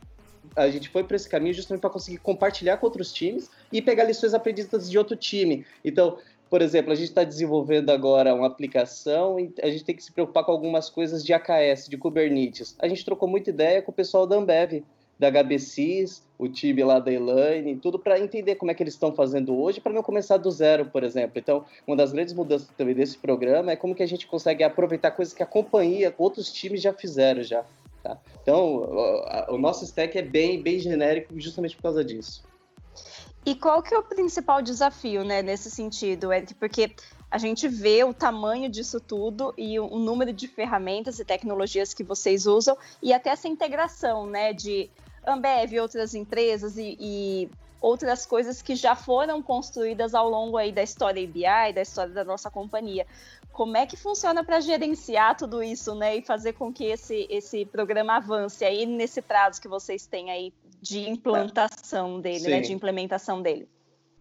a 0.56 0.69
gente 0.69 0.89
foi 0.89 1.03
para 1.03 1.15
esse 1.15 1.30
caminho 1.30 1.53
justamente 1.53 1.81
para 1.81 1.89
conseguir 1.89 2.18
compartilhar 2.18 2.77
com 2.77 2.86
outros 2.86 3.12
times 3.12 3.50
e 3.71 3.81
pegar 3.81 4.03
lições 4.03 4.33
aprendidas 4.33 4.89
de 4.89 4.97
outro 4.97 5.15
time. 5.15 5.65
Então, 5.83 6.18
por 6.50 6.62
exemplo, 6.62 6.92
a 6.92 6.95
gente 6.95 7.09
está 7.09 7.24
desenvolvendo 7.24 7.89
agora 7.89 8.33
uma 8.33 8.47
aplicação 8.47 9.39
e 9.39 9.53
a 9.62 9.69
gente 9.69 9.83
tem 9.83 9.95
que 9.95 10.03
se 10.03 10.12
preocupar 10.12 10.44
com 10.44 10.51
algumas 10.51 10.89
coisas 10.89 11.24
de 11.24 11.33
AKS, 11.33 11.88
de 11.89 11.97
Kubernetes. 11.97 12.75
A 12.80 12.88
gente 12.88 13.03
trocou 13.03 13.27
muita 13.27 13.50
ideia 13.50 13.81
com 13.81 13.92
o 13.92 13.94
pessoal 13.94 14.27
da 14.27 14.36
Ambev 14.36 14.83
da 15.18 15.30
HBCs, 15.30 16.24
o 16.38 16.47
time 16.50 16.83
lá 16.83 17.00
da 17.00 17.12
Elaine, 17.12 17.77
tudo 17.77 17.97
para 17.97 18.19
entender 18.19 18.56
como 18.56 18.71
é 18.71 18.74
que 18.74 18.83
eles 18.83 18.94
estão 18.94 19.13
fazendo 19.13 19.57
hoje, 19.57 19.80
para 19.80 19.94
não 19.94 20.03
começar 20.03 20.38
do 20.38 20.51
zero, 20.51 20.86
por 20.88 21.03
exemplo. 21.03 21.39
Então, 21.39 21.65
uma 21.88 21.95
das 21.95 22.12
grandes 22.12 22.33
mudanças 22.33 22.68
também 22.77 22.94
desse 22.94 23.18
programa 23.18 23.71
é 23.71 23.75
como 23.75 23.95
que 23.95 24.03
a 24.03 24.07
gente 24.07 24.27
consegue 24.27 24.63
aproveitar 24.63 25.12
coisas 25.12 25.33
que 25.33 25.42
a 25.42 25.45
companhia, 25.45 26.13
outros 26.18 26.51
times 26.51 26.81
já 26.81 26.92
fizeram 26.92 27.42
já. 27.44 27.63
Tá? 28.06 28.19
Então, 28.40 28.88
o, 29.50 29.57
nosso 29.57 29.84
stack 29.84 30.16
é 30.16 30.22
bem, 30.22 30.62
bem 30.62 30.78
genérico 30.78 31.34
justamente 31.40 31.75
por 31.75 31.81
causa 31.81 32.06
disso. 32.06 32.44
E 33.44 33.56
qual 33.56 33.81
que 33.81 33.96
é 33.96 33.98
o 33.98 34.04
principal 34.04 34.62
desafio, 34.62 35.24
né, 35.24 35.42
nesse 35.42 35.72
sentido, 35.72 36.31
Eric? 36.31 36.54
Porque 36.54 36.92
a 37.31 37.40
gente 37.40 37.68
vê 37.68 38.04
o 38.04 38.13
tamanho 38.13 38.69
disso 38.69 39.00
tudo 39.00 39.56
e 39.57 39.80
o, 39.80 39.98
número 39.98 40.31
de 40.31 40.48
ferramentas 40.48 41.18
e 41.18 41.25
tecnologias 41.25 41.96
que 41.96 42.04
vocês 42.04 42.46
usam 42.46 42.78
e 43.02 43.12
até 43.12 43.31
essa 43.31 43.48
integração, 43.48 44.28
né, 44.28 44.54
de 44.54 44.88
Ambev 45.25 45.80
outras 45.81 46.13
empresas 46.13 46.78
e, 46.78 46.96
e, 47.00 47.50
outras 47.81 48.24
coisas 48.24 48.62
que 48.62 48.76
já 48.76 48.95
foram 48.95 49.42
construídas 49.42 50.14
ao 50.14 50.30
longo 50.30 50.57
aí 50.57 50.71
da 50.71 50.83
história 50.83 51.24
ABI, 51.24 51.74
da 51.74 51.81
história 51.81 52.14
da 52.14 52.24
nossa 52.24 52.52
companhia. 52.52 53.07
Como 53.56 53.78
é 53.78 53.85
que 53.85 53.95
funciona 53.95 54.44
para 54.44 54.59
gerenciar 54.59 55.38
tudo 55.38 55.64
isso, 55.64 55.95
né, 55.95 56.18
e 56.18 56.21
fazer 56.21 56.52
com 56.52 56.74
que 56.74 56.83
esse, 56.83 57.26
esse 57.30 57.66
programa 57.66 58.18
avance 58.18 58.66
aí 58.66 58.85
nesse 58.85 59.21
prazo 59.21 59.62
que 59.62 59.68
vocês 59.69 60.06
têm 60.06 60.30
aí 60.30 60.54
de 60.81 61.09
implantação 61.09 62.19
dele, 62.19 62.50
né, 62.50 62.59
de 62.59 62.74
implementação 62.74 63.42
dele? 63.42 63.66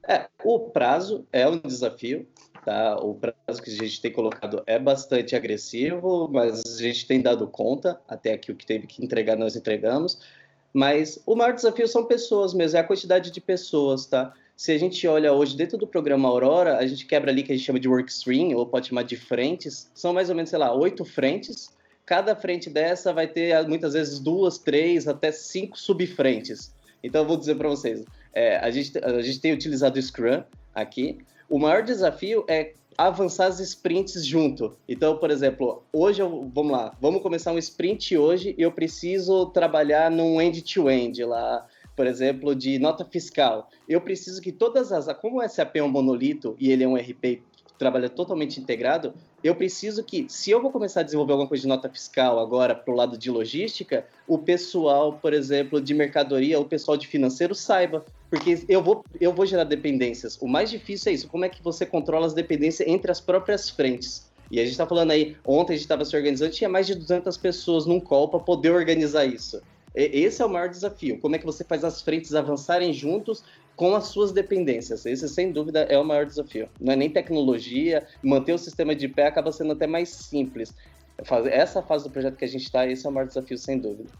É, 0.06 0.28
o 0.44 0.60
prazo 0.70 1.26
é 1.32 1.48
um 1.48 1.58
desafio, 1.58 2.28
tá? 2.64 2.96
O 3.00 3.16
prazo 3.16 3.60
que 3.60 3.70
a 3.70 3.74
gente 3.74 4.00
tem 4.00 4.12
colocado 4.12 4.62
é 4.68 4.78
bastante 4.78 5.34
agressivo, 5.34 6.28
mas 6.30 6.62
a 6.64 6.80
gente 6.80 7.04
tem 7.04 7.20
dado 7.20 7.48
conta, 7.48 8.00
até 8.06 8.34
aqui 8.34 8.52
o 8.52 8.56
que 8.56 8.64
teve 8.64 8.86
que 8.86 9.04
entregar 9.04 9.36
nós 9.36 9.56
entregamos. 9.56 10.20
Mas 10.72 11.20
o 11.26 11.34
maior 11.34 11.54
desafio 11.54 11.88
são 11.88 12.04
pessoas 12.04 12.54
mesmo, 12.54 12.78
é 12.78 12.80
a 12.80 12.84
quantidade 12.84 13.32
de 13.32 13.40
pessoas, 13.40 14.06
tá? 14.06 14.32
Se 14.56 14.70
a 14.70 14.78
gente 14.78 15.06
olha 15.08 15.32
hoje 15.32 15.56
dentro 15.56 15.76
do 15.76 15.86
programa 15.86 16.28
Aurora, 16.28 16.78
a 16.78 16.86
gente 16.86 17.06
quebra 17.06 17.30
ali 17.30 17.42
que 17.42 17.52
a 17.52 17.56
gente 17.56 17.66
chama 17.66 17.80
de 17.80 17.88
workstream, 17.88 18.56
ou 18.56 18.66
pode 18.66 18.88
chamar 18.88 19.02
de 19.02 19.16
frentes, 19.16 19.90
são 19.92 20.12
mais 20.12 20.30
ou 20.30 20.36
menos, 20.36 20.50
sei 20.50 20.58
lá, 20.58 20.72
oito 20.72 21.04
frentes. 21.04 21.70
Cada 22.06 22.36
frente 22.36 22.70
dessa 22.70 23.12
vai 23.12 23.26
ter 23.26 23.66
muitas 23.66 23.94
vezes 23.94 24.20
duas, 24.20 24.58
três, 24.58 25.08
até 25.08 25.32
cinco 25.32 25.78
subfrentes. 25.78 26.72
Então, 27.02 27.22
eu 27.22 27.28
vou 27.28 27.36
dizer 27.36 27.56
para 27.56 27.68
vocês, 27.68 28.04
é, 28.32 28.56
a, 28.58 28.70
gente, 28.70 28.96
a 28.98 29.20
gente 29.22 29.40
tem 29.40 29.52
utilizado 29.52 29.98
o 29.98 30.02
Scrum 30.02 30.42
aqui. 30.74 31.18
O 31.48 31.58
maior 31.58 31.82
desafio 31.82 32.44
é 32.48 32.74
avançar 32.96 33.46
as 33.46 33.58
sprints 33.60 34.24
junto. 34.24 34.76
Então, 34.88 35.16
por 35.18 35.30
exemplo, 35.30 35.82
hoje 35.92 36.22
eu, 36.22 36.50
vamos 36.54 36.72
lá, 36.72 36.96
vamos 37.00 37.22
começar 37.22 37.52
um 37.52 37.58
sprint 37.58 38.16
hoje 38.16 38.54
e 38.56 38.62
eu 38.62 38.70
preciso 38.70 39.46
trabalhar 39.46 40.10
num 40.10 40.40
end-to-end 40.40 41.20
-end 41.20 41.26
lá, 41.26 41.66
por 41.96 42.06
exemplo, 42.06 42.54
de 42.54 42.78
nota 42.78 43.04
fiscal. 43.04 43.68
Eu 43.88 44.00
preciso 44.00 44.40
que 44.40 44.52
todas 44.52 44.92
as, 44.92 45.06
como 45.18 45.40
o 45.40 45.48
SAP 45.48 45.76
é 45.76 45.82
um 45.82 45.88
monolito 45.88 46.56
e 46.58 46.70
ele 46.70 46.84
é 46.84 46.88
um 46.88 46.96
RP 46.96 47.42
trabalha 47.78 48.08
totalmente 48.08 48.60
integrado, 48.60 49.14
eu 49.42 49.54
preciso 49.54 50.02
que, 50.04 50.26
se 50.28 50.50
eu 50.50 50.62
vou 50.62 50.70
começar 50.70 51.00
a 51.00 51.02
desenvolver 51.02 51.32
alguma 51.32 51.48
coisa 51.48 51.62
de 51.62 51.68
nota 51.68 51.88
fiscal 51.88 52.38
agora 52.38 52.74
para 52.74 52.92
o 52.92 52.96
lado 52.96 53.18
de 53.18 53.30
logística, 53.30 54.06
o 54.26 54.38
pessoal, 54.38 55.14
por 55.14 55.32
exemplo, 55.34 55.80
de 55.80 55.92
mercadoria, 55.92 56.58
o 56.58 56.64
pessoal 56.64 56.96
de 56.96 57.06
financeiro 57.06 57.54
saiba. 57.54 58.04
Porque 58.30 58.64
eu 58.68 58.82
vou, 58.82 59.04
eu 59.20 59.32
vou 59.32 59.44
gerar 59.44 59.64
dependências. 59.64 60.38
O 60.40 60.48
mais 60.48 60.70
difícil 60.70 61.10
é 61.10 61.14
isso, 61.14 61.28
como 61.28 61.44
é 61.44 61.48
que 61.48 61.62
você 61.62 61.84
controla 61.84 62.26
as 62.26 62.34
dependências 62.34 62.88
entre 62.88 63.10
as 63.10 63.20
próprias 63.20 63.68
frentes. 63.68 64.32
E 64.50 64.58
a 64.58 64.62
gente 64.62 64.72
está 64.72 64.86
falando 64.86 65.10
aí, 65.10 65.36
ontem 65.44 65.72
a 65.72 65.76
gente 65.76 65.84
estava 65.84 66.04
se 66.04 66.16
organizando, 66.16 66.52
tinha 66.52 66.68
mais 66.68 66.86
de 66.86 66.94
200 66.94 67.36
pessoas 67.36 67.86
num 67.86 68.00
call 68.00 68.28
para 68.28 68.40
poder 68.40 68.70
organizar 68.70 69.24
isso. 69.24 69.60
Esse 69.94 70.42
é 70.42 70.44
o 70.44 70.48
maior 70.48 70.68
desafio. 70.68 71.20
Como 71.20 71.36
é 71.36 71.38
que 71.38 71.46
você 71.46 71.62
faz 71.62 71.84
as 71.84 72.02
frentes 72.02 72.34
avançarem 72.34 72.92
juntos 72.92 73.44
com 73.76 73.94
as 73.94 74.06
suas 74.06 74.32
dependências. 74.32 75.04
Esse, 75.04 75.28
sem 75.28 75.52
dúvida, 75.52 75.80
é 75.82 75.98
o 75.98 76.04
maior 76.04 76.26
desafio. 76.26 76.68
Não 76.80 76.92
é 76.92 76.96
nem 76.96 77.10
tecnologia, 77.10 78.06
manter 78.22 78.52
o 78.52 78.58
sistema 78.58 78.94
de 78.94 79.08
pé 79.08 79.26
acaba 79.26 79.52
sendo 79.52 79.72
até 79.72 79.86
mais 79.86 80.08
simples. 80.08 80.74
Essa 81.50 81.82
fase 81.82 82.04
do 82.04 82.10
projeto 82.10 82.36
que 82.36 82.44
a 82.44 82.48
gente 82.48 82.64
está, 82.64 82.86
esse 82.86 83.06
é 83.06 83.08
o 83.08 83.12
maior 83.12 83.26
desafio, 83.26 83.58
sem 83.58 83.78
dúvida. 83.78 84.10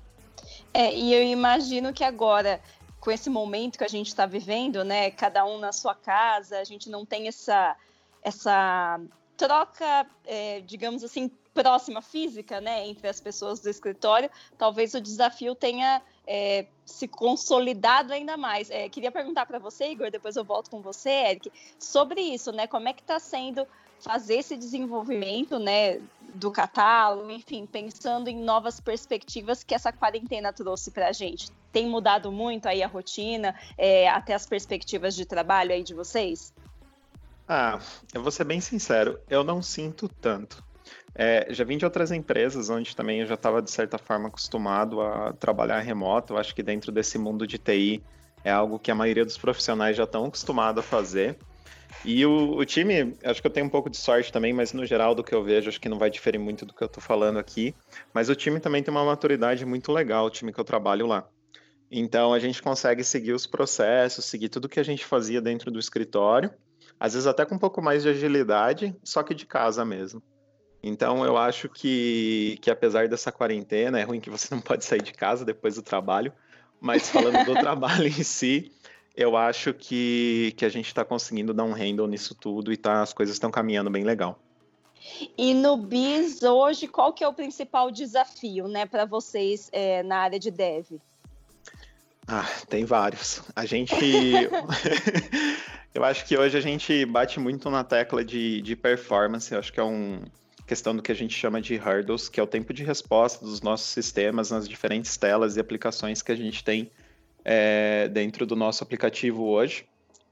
É, 0.73 0.95
e 0.95 1.15
eu 1.15 1.23
imagino 1.23 1.93
que 1.93 2.03
agora, 2.03 2.61
com 3.01 3.11
esse 3.11 3.31
momento 3.31 3.79
que 3.79 3.85
a 3.85 3.89
gente 3.89 4.09
está 4.09 4.27
vivendo, 4.27 4.85
né, 4.85 5.11
cada 5.11 5.45
um 5.45 5.59
na 5.59 5.73
sua 5.73 5.95
casa, 5.95 6.59
a 6.59 6.65
gente 6.65 6.91
não 6.91 7.05
tem 7.05 7.29
essa, 7.29 7.77
essa 8.23 9.01
troca, 9.37 10.07
é, 10.25 10.61
digamos 10.63 11.05
assim, 11.05 11.31
próxima 11.55 12.03
física, 12.03 12.61
né, 12.61 12.87
entre 12.87 13.09
as 13.09 13.21
pessoas 13.21 13.61
do 13.61 13.71
escritório, 13.71 14.29
talvez 14.59 14.93
o 14.93 15.01
desafio 15.01 15.55
tenha 15.55 16.03
é, 16.27 16.67
se 16.85 17.07
consolidado 17.07 18.13
ainda 18.13 18.37
mais. 18.37 18.69
É, 18.71 18.89
queria 18.89 19.13
perguntar 19.13 19.47
para 19.47 19.61
você, 19.61 19.89
Igor, 19.91 20.11
depois 20.11 20.35
eu 20.35 20.45
volto 20.45 20.69
com 20.69 20.83
você, 20.83 21.11
Eric, 21.11 21.53
sobre 21.79 22.21
isso, 22.21 22.51
né? 22.51 22.67
Como 22.67 22.89
é 22.89 22.93
que 22.93 23.03
está 23.03 23.21
sendo 23.21 23.67
fazer 24.01 24.35
esse 24.35 24.57
desenvolvimento, 24.57 25.59
né, 25.59 26.01
do 26.35 26.51
catálogo, 26.51 27.31
enfim, 27.31 27.65
pensando 27.65 28.29
em 28.29 28.37
novas 28.37 28.81
perspectivas 28.81 29.63
que 29.63 29.75
essa 29.75 29.93
quarentena 29.93 30.53
trouxe 30.53 30.91
para 30.91 31.09
a 31.09 31.13
gente. 31.13 31.51
Tem 31.73 31.89
mudado 31.89 32.31
muito 32.33 32.67
aí 32.67 32.83
a 32.83 32.89
rotina, 32.89 33.55
é, 33.79 34.09
até 34.09 34.35
as 34.35 34.45
perspectivas 34.45 35.15
de 35.15 35.25
trabalho 35.25 35.73
aí 35.73 35.83
de 35.83 35.95
vocês? 35.95 36.53
Ah, 37.47 37.79
eu 38.13 38.23
vou 38.23 38.33
ser 38.33 38.45
bem 38.45 38.61
sincero, 38.61 39.21
eu 39.29 39.45
não 39.45 39.63
sinto 39.63 40.09
tanto. 40.09 40.64
É, 41.15 41.47
já 41.51 41.65
vim 41.65 41.77
de 41.79 41.85
outras 41.85 42.11
empresas 42.11 42.69
onde 42.69 42.95
também 42.97 43.21
eu 43.21 43.27
já 43.27 43.35
estava, 43.35 43.63
de 43.63 43.71
certa 43.71 43.99
forma, 43.99 44.29
acostumado 44.29 45.01
a 45.01 45.33
trabalhar 45.33 45.79
remoto. 45.81 46.33
Eu 46.33 46.39
acho 46.39 46.55
que 46.55 46.63
dentro 46.63 46.91
desse 46.91 47.19
mundo 47.19 47.47
de 47.47 47.57
TI 47.57 48.03
é 48.43 48.51
algo 48.51 48.79
que 48.79 48.91
a 48.91 48.95
maioria 48.95 49.25
dos 49.25 49.39
profissionais 49.39 49.97
já 49.97 50.05
estão 50.05 50.25
acostumados 50.25 50.85
a 50.85 50.87
fazer. 50.87 51.39
E 52.05 52.27
o, 52.27 52.57
o, 52.57 52.65
time, 52.65 53.17
acho 53.25 53.41
que 53.41 53.47
eu 53.47 53.51
tenho 53.51 53.67
um 53.67 53.71
pouco 53.71 53.89
de 53.89 53.97
sorte 53.97 54.33
também, 54.33 54.53
mas 54.53 54.73
no 54.73 54.85
geral 54.85 55.15
do 55.15 55.25
que 55.25 55.35
eu 55.35 55.43
vejo, 55.43 55.69
acho 55.69 55.81
que 55.81 55.89
não 55.89 55.99
vai 55.99 56.11
diferir 56.11 56.39
muito 56.39 56.67
do 56.67 56.75
que 56.75 56.83
eu 56.83 56.87
estou 56.87 57.03
falando 57.03 57.39
aqui. 57.39 57.75
Mas 58.13 58.29
o 58.29 58.35
time 58.35 58.61
também 58.61 58.83
tem 58.83 58.93
uma 58.93 59.05
maturidade 59.05 59.65
muito 59.65 59.93
legal, 59.93 60.27
o 60.27 60.31
time 60.31 60.53
que 60.53 60.61
eu 60.61 60.65
trabalho 60.65 61.07
lá. 61.07 61.27
Então 61.91 62.35
a 62.35 62.39
gente 62.39 62.61
consegue 62.61 63.05
seguir 63.05 63.33
os 63.33 63.47
processos, 63.47 64.25
seguir 64.25 64.49
tudo 64.49 64.69
que 64.69 64.81
a 64.81 64.85
gente 64.85 65.05
fazia 65.05 65.41
dentro 65.41 65.71
do 65.71 65.79
escritório, 65.79 66.51
às 66.99 67.15
vezes 67.15 67.27
até 67.27 67.45
com 67.45 67.55
um 67.55 67.59
pouco 67.59 67.81
mais 67.81 68.03
de 68.03 68.09
agilidade, 68.09 68.95
só 69.05 69.23
que 69.23 69.35
de 69.35 69.47
casa 69.47 69.85
mesmo. 69.85 70.23
Então 70.87 71.25
eu 71.25 71.39
acho 71.39 71.67
que, 71.67 72.59
que 72.61 72.71
apesar 72.71 73.09
dessa 73.09 73.33
quarentena, 73.33 73.99
é 73.99 74.03
ruim 74.03 74.21
que 74.21 74.29
você 74.29 74.49
não 74.55 74.61
pode 74.61 74.85
sair 74.85 75.01
de 75.01 75.15
casa 75.15 75.43
depois 75.43 75.77
do 75.77 75.83
trabalho, 75.83 76.31
mas 76.79 77.09
falando 77.09 77.43
do 77.43 77.55
trabalho 77.59 78.07
em 78.07 78.23
si, 78.23 78.71
eu 79.17 79.35
acho 79.35 79.73
que, 79.73 80.53
que 80.59 80.65
a 80.65 80.69
gente 80.69 80.89
está 80.89 81.03
conseguindo 81.03 81.55
dar 81.55 81.65
um 81.65 81.73
handle 81.73 82.07
nisso 82.07 82.35
tudo 82.35 82.71
e 82.71 82.77
tá, 82.77 83.01
as 83.01 83.15
coisas 83.15 83.37
estão 83.37 83.51
caminhando 83.51 83.89
bem 83.89 84.05
legal. 84.05 84.39
E 85.39 85.55
no 85.55 85.79
BIS 85.79 86.43
hoje, 86.43 86.87
qual 86.87 87.15
que 87.15 87.25
é 87.25 87.29
o 87.29 87.33
principal 87.33 87.91
desafio 87.91 88.69
né, 88.69 88.85
para 88.85 89.07
vocês 89.07 89.71
é, 89.73 90.03
na 90.03 90.19
área 90.19 90.39
de 90.39 90.51
dev? 90.51 91.01
Ah, 92.29 92.49
tem 92.69 92.85
vários. 92.85 93.43
A 93.55 93.65
gente. 93.65 93.95
eu 95.95 96.05
acho 96.05 96.25
que 96.27 96.37
hoje 96.37 96.57
a 96.57 96.61
gente 96.61 97.05
bate 97.05 97.39
muito 97.39 97.71
na 97.71 97.85
tecla 97.85 98.25
de, 98.25 98.63
de 98.63 98.75
performance. 98.75 99.53
Eu 99.53 99.59
acho 99.59 99.71
que 99.71 99.79
é 99.79 99.85
um, 99.85 100.23
questão 100.67 100.95
do 100.97 101.03
que 101.03 101.13
a 101.13 101.15
gente 101.15 101.35
chama 101.35 101.61
de 101.61 101.77
hurdles, 101.77 102.29
que 102.29 102.41
é 102.41 102.43
o 102.43 102.47
tempo 102.47 102.73
de 102.73 102.83
resposta 102.83 103.45
dos 103.45 103.61
nossos 103.61 103.87
sistemas 103.89 104.51
nas 104.51 104.69
diferentes 104.69 105.17
telas 105.17 105.57
e 105.57 105.61
aplicações 105.61 106.23
que 106.23 106.33
a 106.33 106.37
gente 106.37 106.65
tem 106.65 106.91
é, 107.45 108.09
dentro 108.09 108.47
do 108.47 108.57
nosso 108.57 108.83
aplicativo 108.83 109.45
hoje. 109.45 109.87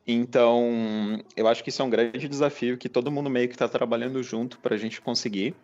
Então, 0.07 1.23
eu 1.37 1.47
acho 1.47 1.63
que 1.63 1.69
isso 1.69 1.81
é 1.81 1.85
um 1.85 1.91
grande 1.91 2.27
desafio 2.27 2.77
que 2.77 2.89
todo 2.89 3.11
mundo 3.11 3.31
meio 3.31 3.49
que 3.49 3.55
está 3.55 3.69
trabalhando 3.69 4.23
junto 4.23 4.59
para 4.59 4.75
a 4.75 4.79
gente 4.79 5.01
conseguir. 5.01 5.55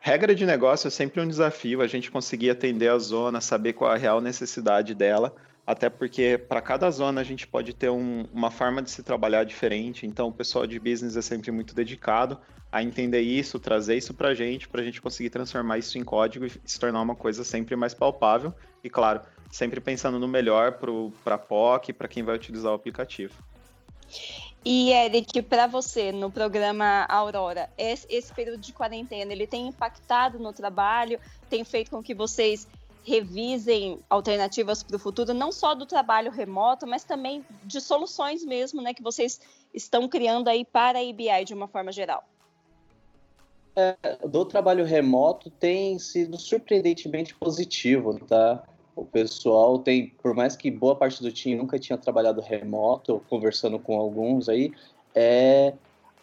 Regra 0.00 0.34
de 0.34 0.44
negócio 0.44 0.88
é 0.88 0.90
sempre 0.90 1.20
um 1.20 1.28
desafio, 1.28 1.80
a 1.80 1.86
gente 1.86 2.10
conseguir 2.10 2.50
atender 2.50 2.88
a 2.88 2.98
zona, 2.98 3.40
saber 3.40 3.74
qual 3.74 3.90
a 3.90 3.96
real 3.96 4.20
necessidade 4.20 4.94
dela, 4.94 5.34
até 5.70 5.88
porque 5.88 6.36
para 6.36 6.60
cada 6.60 6.90
zona 6.90 7.20
a 7.20 7.24
gente 7.24 7.46
pode 7.46 7.72
ter 7.72 7.88
um, 7.88 8.26
uma 8.32 8.50
forma 8.50 8.82
de 8.82 8.90
se 8.90 9.04
trabalhar 9.04 9.44
diferente. 9.44 10.04
Então, 10.04 10.26
o 10.26 10.32
pessoal 10.32 10.66
de 10.66 10.80
business 10.80 11.16
é 11.16 11.22
sempre 11.22 11.52
muito 11.52 11.76
dedicado 11.76 12.36
a 12.72 12.82
entender 12.82 13.20
isso, 13.20 13.56
trazer 13.60 13.96
isso 13.96 14.12
para 14.12 14.30
a 14.30 14.34
gente, 14.34 14.68
para 14.68 14.80
a 14.80 14.84
gente 14.84 15.00
conseguir 15.00 15.30
transformar 15.30 15.78
isso 15.78 15.96
em 15.96 16.02
código 16.02 16.44
e 16.44 16.52
se 16.64 16.78
tornar 16.80 17.00
uma 17.00 17.14
coisa 17.14 17.44
sempre 17.44 17.76
mais 17.76 17.94
palpável. 17.94 18.52
E, 18.82 18.90
claro, 18.90 19.20
sempre 19.48 19.80
pensando 19.80 20.18
no 20.18 20.26
melhor 20.26 20.78
para 21.22 21.36
a 21.36 21.38
POC, 21.38 21.92
para 21.92 22.08
quem 22.08 22.24
vai 22.24 22.34
utilizar 22.34 22.72
o 22.72 22.74
aplicativo. 22.74 23.34
E 24.64 24.90
Eric, 24.92 25.40
para 25.42 25.68
você, 25.68 26.10
no 26.10 26.32
programa 26.32 27.06
Aurora, 27.08 27.70
esse, 27.78 28.06
esse, 28.10 28.34
período 28.34 28.60
de 28.60 28.72
quarentena, 28.72 29.32
ele 29.32 29.46
tem 29.46 29.68
impactado 29.68 30.36
no 30.40 30.52
trabalho, 30.52 31.20
tem 31.48 31.64
feito 31.64 31.92
com 31.92 32.02
que 32.02 32.12
vocês 32.12 32.66
revisem 33.04 33.98
alternativas 34.08 34.82
para 34.82 34.96
o 34.96 34.98
futuro, 34.98 35.32
não 35.32 35.50
só 35.50 35.74
do 35.74 35.86
trabalho 35.86 36.30
remoto, 36.30 36.86
mas 36.86 37.04
também 37.04 37.44
de 37.64 37.80
soluções 37.80 38.44
mesmo, 38.44 38.82
né, 38.82 38.92
que 38.92 39.02
vocês 39.02 39.40
estão 39.72 40.08
criando 40.08 40.48
aí 40.48 40.64
para 40.64 40.98
a 40.98 41.02
IBI 41.02 41.44
de 41.44 41.54
uma 41.54 41.68
forma 41.68 41.92
geral? 41.92 42.24
É, 43.76 43.96
do 44.26 44.44
trabalho 44.44 44.84
remoto 44.84 45.48
tem 45.48 45.98
sido 45.98 46.38
surpreendentemente 46.38 47.34
positivo, 47.34 48.18
tá? 48.26 48.62
O 48.96 49.04
pessoal 49.04 49.78
tem, 49.78 50.08
por 50.22 50.34
mais 50.34 50.56
que 50.56 50.70
boa 50.70 50.96
parte 50.96 51.22
do 51.22 51.32
time 51.32 51.56
nunca 51.56 51.78
tinha 51.78 51.96
trabalhado 51.96 52.40
remoto, 52.40 53.22
conversando 53.30 53.78
com 53.78 53.98
alguns 53.98 54.48
aí, 54.48 54.72
é, 55.14 55.72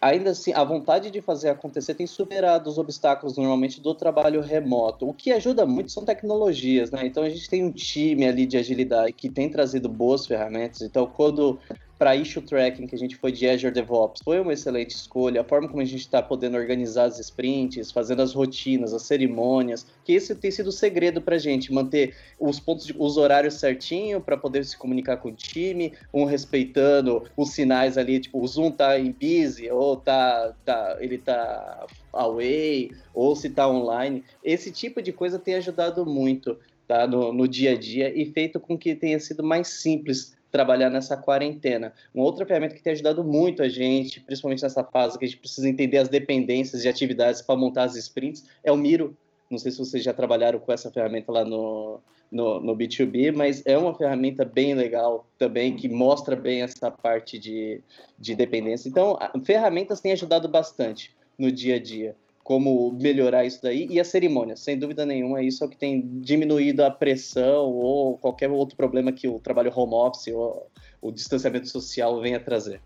ainda 0.01 0.31
assim, 0.31 0.53
a 0.53 0.63
vontade 0.63 1.11
de 1.11 1.21
fazer 1.21 1.49
acontecer 1.49 1.93
tem 1.95 2.07
superado 2.07 2.69
os 2.69 2.77
obstáculos 2.77 3.37
normalmente 3.37 3.81
do 3.81 3.93
trabalho 3.93 4.41
remoto. 4.41 5.07
O 5.07 5.13
que 5.13 5.31
ajuda 5.31 5.65
muito 5.65 5.91
são 5.91 6.05
tecnologias, 6.05 6.91
né? 6.91 7.05
Então 7.05 7.23
a 7.23 7.29
gente 7.29 7.49
tem 7.49 7.63
um 7.63 7.71
time 7.71 8.27
ali 8.27 8.45
de 8.45 8.57
agilidade 8.57 9.13
que 9.13 9.29
tem 9.29 9.49
trazido 9.49 9.89
boas 9.89 10.25
ferramentas. 10.25 10.81
Então, 10.81 11.07
quando 11.07 11.59
para 11.97 12.15
issue 12.15 12.41
tracking, 12.41 12.85
que 12.85 12.95
a 12.95 12.97
gente 12.97 13.15
foi 13.15 13.31
de 13.31 13.47
Azure 13.47 13.73
DevOps, 13.73 14.21
foi 14.23 14.39
uma 14.39 14.53
excelente 14.53 14.91
escolha. 14.91 15.41
A 15.41 15.43
forma 15.43 15.67
como 15.67 15.81
a 15.81 15.85
gente 15.85 16.01
está 16.01 16.21
podendo 16.21 16.55
organizar 16.55 17.05
as 17.05 17.19
sprints, 17.19 17.91
fazendo 17.91 18.21
as 18.21 18.33
rotinas, 18.33 18.93
as 18.93 19.03
cerimônias, 19.03 19.85
que 20.03 20.13
esse 20.13 20.35
tem 20.35 20.51
sido 20.51 20.67
o 20.67 20.71
segredo 20.71 21.21
para 21.21 21.35
a 21.35 21.39
gente, 21.39 21.73
manter 21.73 22.15
os 22.39 22.59
pontos, 22.59 22.85
de, 22.85 22.95
os 22.97 23.17
horários 23.17 23.55
certinho 23.55 24.21
para 24.21 24.37
poder 24.37 24.63
se 24.63 24.77
comunicar 24.77 25.17
com 25.17 25.29
o 25.29 25.33
time, 25.33 25.93
um 26.13 26.25
respeitando 26.25 27.23
os 27.35 27.51
sinais 27.51 27.97
ali, 27.97 28.19
tipo, 28.19 28.39
o 28.39 28.47
Zoom 28.47 28.71
tá 28.71 28.99
em 28.99 29.11
busy, 29.11 29.69
ou 29.71 29.97
tá, 29.97 30.53
tá 30.63 30.97
ele 30.99 31.17
tá 31.17 31.87
away, 32.13 32.91
ou 33.13 33.35
se 33.35 33.49
tá 33.49 33.67
online. 33.67 34.23
Esse 34.43 34.71
tipo 34.71 35.01
de 35.01 35.11
coisa 35.11 35.39
tem 35.39 35.55
ajudado 35.55 36.05
muito. 36.05 36.57
Tá, 36.87 37.05
no, 37.05 37.33
no 37.33 37.49
dia 37.49 37.71
a 37.71 37.77
dia 37.77 38.17
e 38.17 38.31
feito 38.31 38.61
com 38.61 38.77
que 38.77 38.95
tenha 38.95 39.19
sido 39.19 39.43
mais 39.43 39.67
simples 39.67 40.36
trabalhar 40.57 40.89
nessa 40.89 41.15
quarentena. 41.15 41.93
Uma 42.11 42.25
outra 42.25 42.43
ferramenta 42.43 42.73
que 42.73 42.81
tem 42.81 42.93
ajudado 42.93 43.23
muito 43.23 43.61
a 43.61 43.69
gente, 43.69 44.19
principalmente 44.21 44.63
nessa 44.63 44.83
fase 44.83 45.19
que 45.19 45.23
a 45.23 45.27
gente 45.27 45.39
precisa 45.39 45.69
entender 45.69 45.99
as 45.99 46.09
dependências 46.09 46.81
de 46.81 46.89
atividades 46.89 47.43
para 47.43 47.55
montar 47.55 47.83
as 47.83 47.95
sprints, 47.95 48.43
é 48.63 48.71
o 48.71 48.75
Miro. 48.75 49.15
Não 49.51 49.59
sei 49.59 49.71
se 49.71 49.77
vocês 49.77 50.03
já 50.03 50.13
trabalharam 50.13 50.59
com 50.59 50.73
essa 50.73 50.91
ferramenta 50.91 51.31
lá 51.31 51.45
no, 51.45 51.99
no, 52.31 52.59
no 52.59 52.75
B2B, 52.75 53.31
mas 53.35 53.63
é 53.67 53.77
uma 53.77 53.93
ferramenta 53.93 54.43
bem 54.43 54.73
legal 54.73 55.27
também, 55.37 55.75
que 55.75 55.87
mostra 55.87 56.35
bem 56.35 56.63
essa 56.63 56.89
parte 56.89 57.37
de, 57.37 57.79
de 58.17 58.33
dependência. 58.33 58.89
Então, 58.89 59.15
ferramentas 59.45 60.01
têm 60.01 60.11
ajudado 60.11 60.49
bastante 60.49 61.15
no 61.37 61.51
dia 61.51 61.75
a 61.75 61.79
dia 61.79 62.15
como 62.47 62.93
melhorar 62.93 63.43
isso 63.43 63.61
daí. 63.61 63.87
E 63.89 63.99
a 63.99 64.05
cerimônia, 64.05 64.55
sem 64.55 64.79
dúvida 64.79 65.05
nenhuma, 65.05 65.43
isso 65.43 65.65
é 65.65 65.67
o 65.67 65.69
que 65.69 65.75
tem 65.75 66.01
diminuído 66.21 66.81
a 66.81 66.89
pressão 66.89 67.65
ou 67.73 68.17
qualquer 68.17 68.49
outro 68.49 68.77
problema 68.77 69.11
que 69.11 69.27
o 69.27 69.37
trabalho 69.37 69.69
home 69.75 69.93
office 69.93 70.33
ou 70.33 70.71
o 71.01 71.11
distanciamento 71.11 71.67
social 71.67 72.21
venha 72.21 72.39
trazer. 72.39 72.81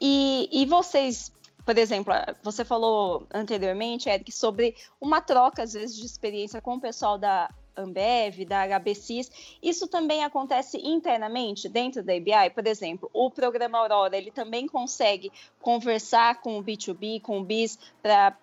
E, 0.00 0.48
e 0.52 0.64
vocês, 0.66 1.32
por 1.66 1.76
exemplo, 1.76 2.14
você 2.40 2.64
falou 2.64 3.26
anteriormente, 3.34 4.08
Eric, 4.08 4.30
sobre 4.30 4.76
uma 5.00 5.20
troca, 5.20 5.64
às 5.64 5.72
vezes, 5.72 5.96
de 5.96 6.06
experiência 6.06 6.62
com 6.62 6.76
o 6.76 6.80
pessoal 6.80 7.18
da 7.18 7.50
Ambev, 7.78 8.44
da 8.44 8.66
HBCIS, 8.66 9.58
isso 9.62 9.86
também 9.86 10.24
acontece 10.24 10.78
internamente 10.78 11.68
dentro 11.68 12.02
da 12.02 12.12
ABI? 12.14 12.50
Por 12.54 12.66
exemplo, 12.66 13.10
o 13.12 13.30
programa 13.30 13.78
Aurora, 13.78 14.16
ele 14.16 14.30
também 14.30 14.66
consegue 14.66 15.30
conversar 15.60 16.40
com 16.40 16.58
o 16.58 16.62
B2B, 16.62 17.20
com 17.20 17.38
o 17.38 17.44
BIS, 17.44 17.78
para 18.02 18.36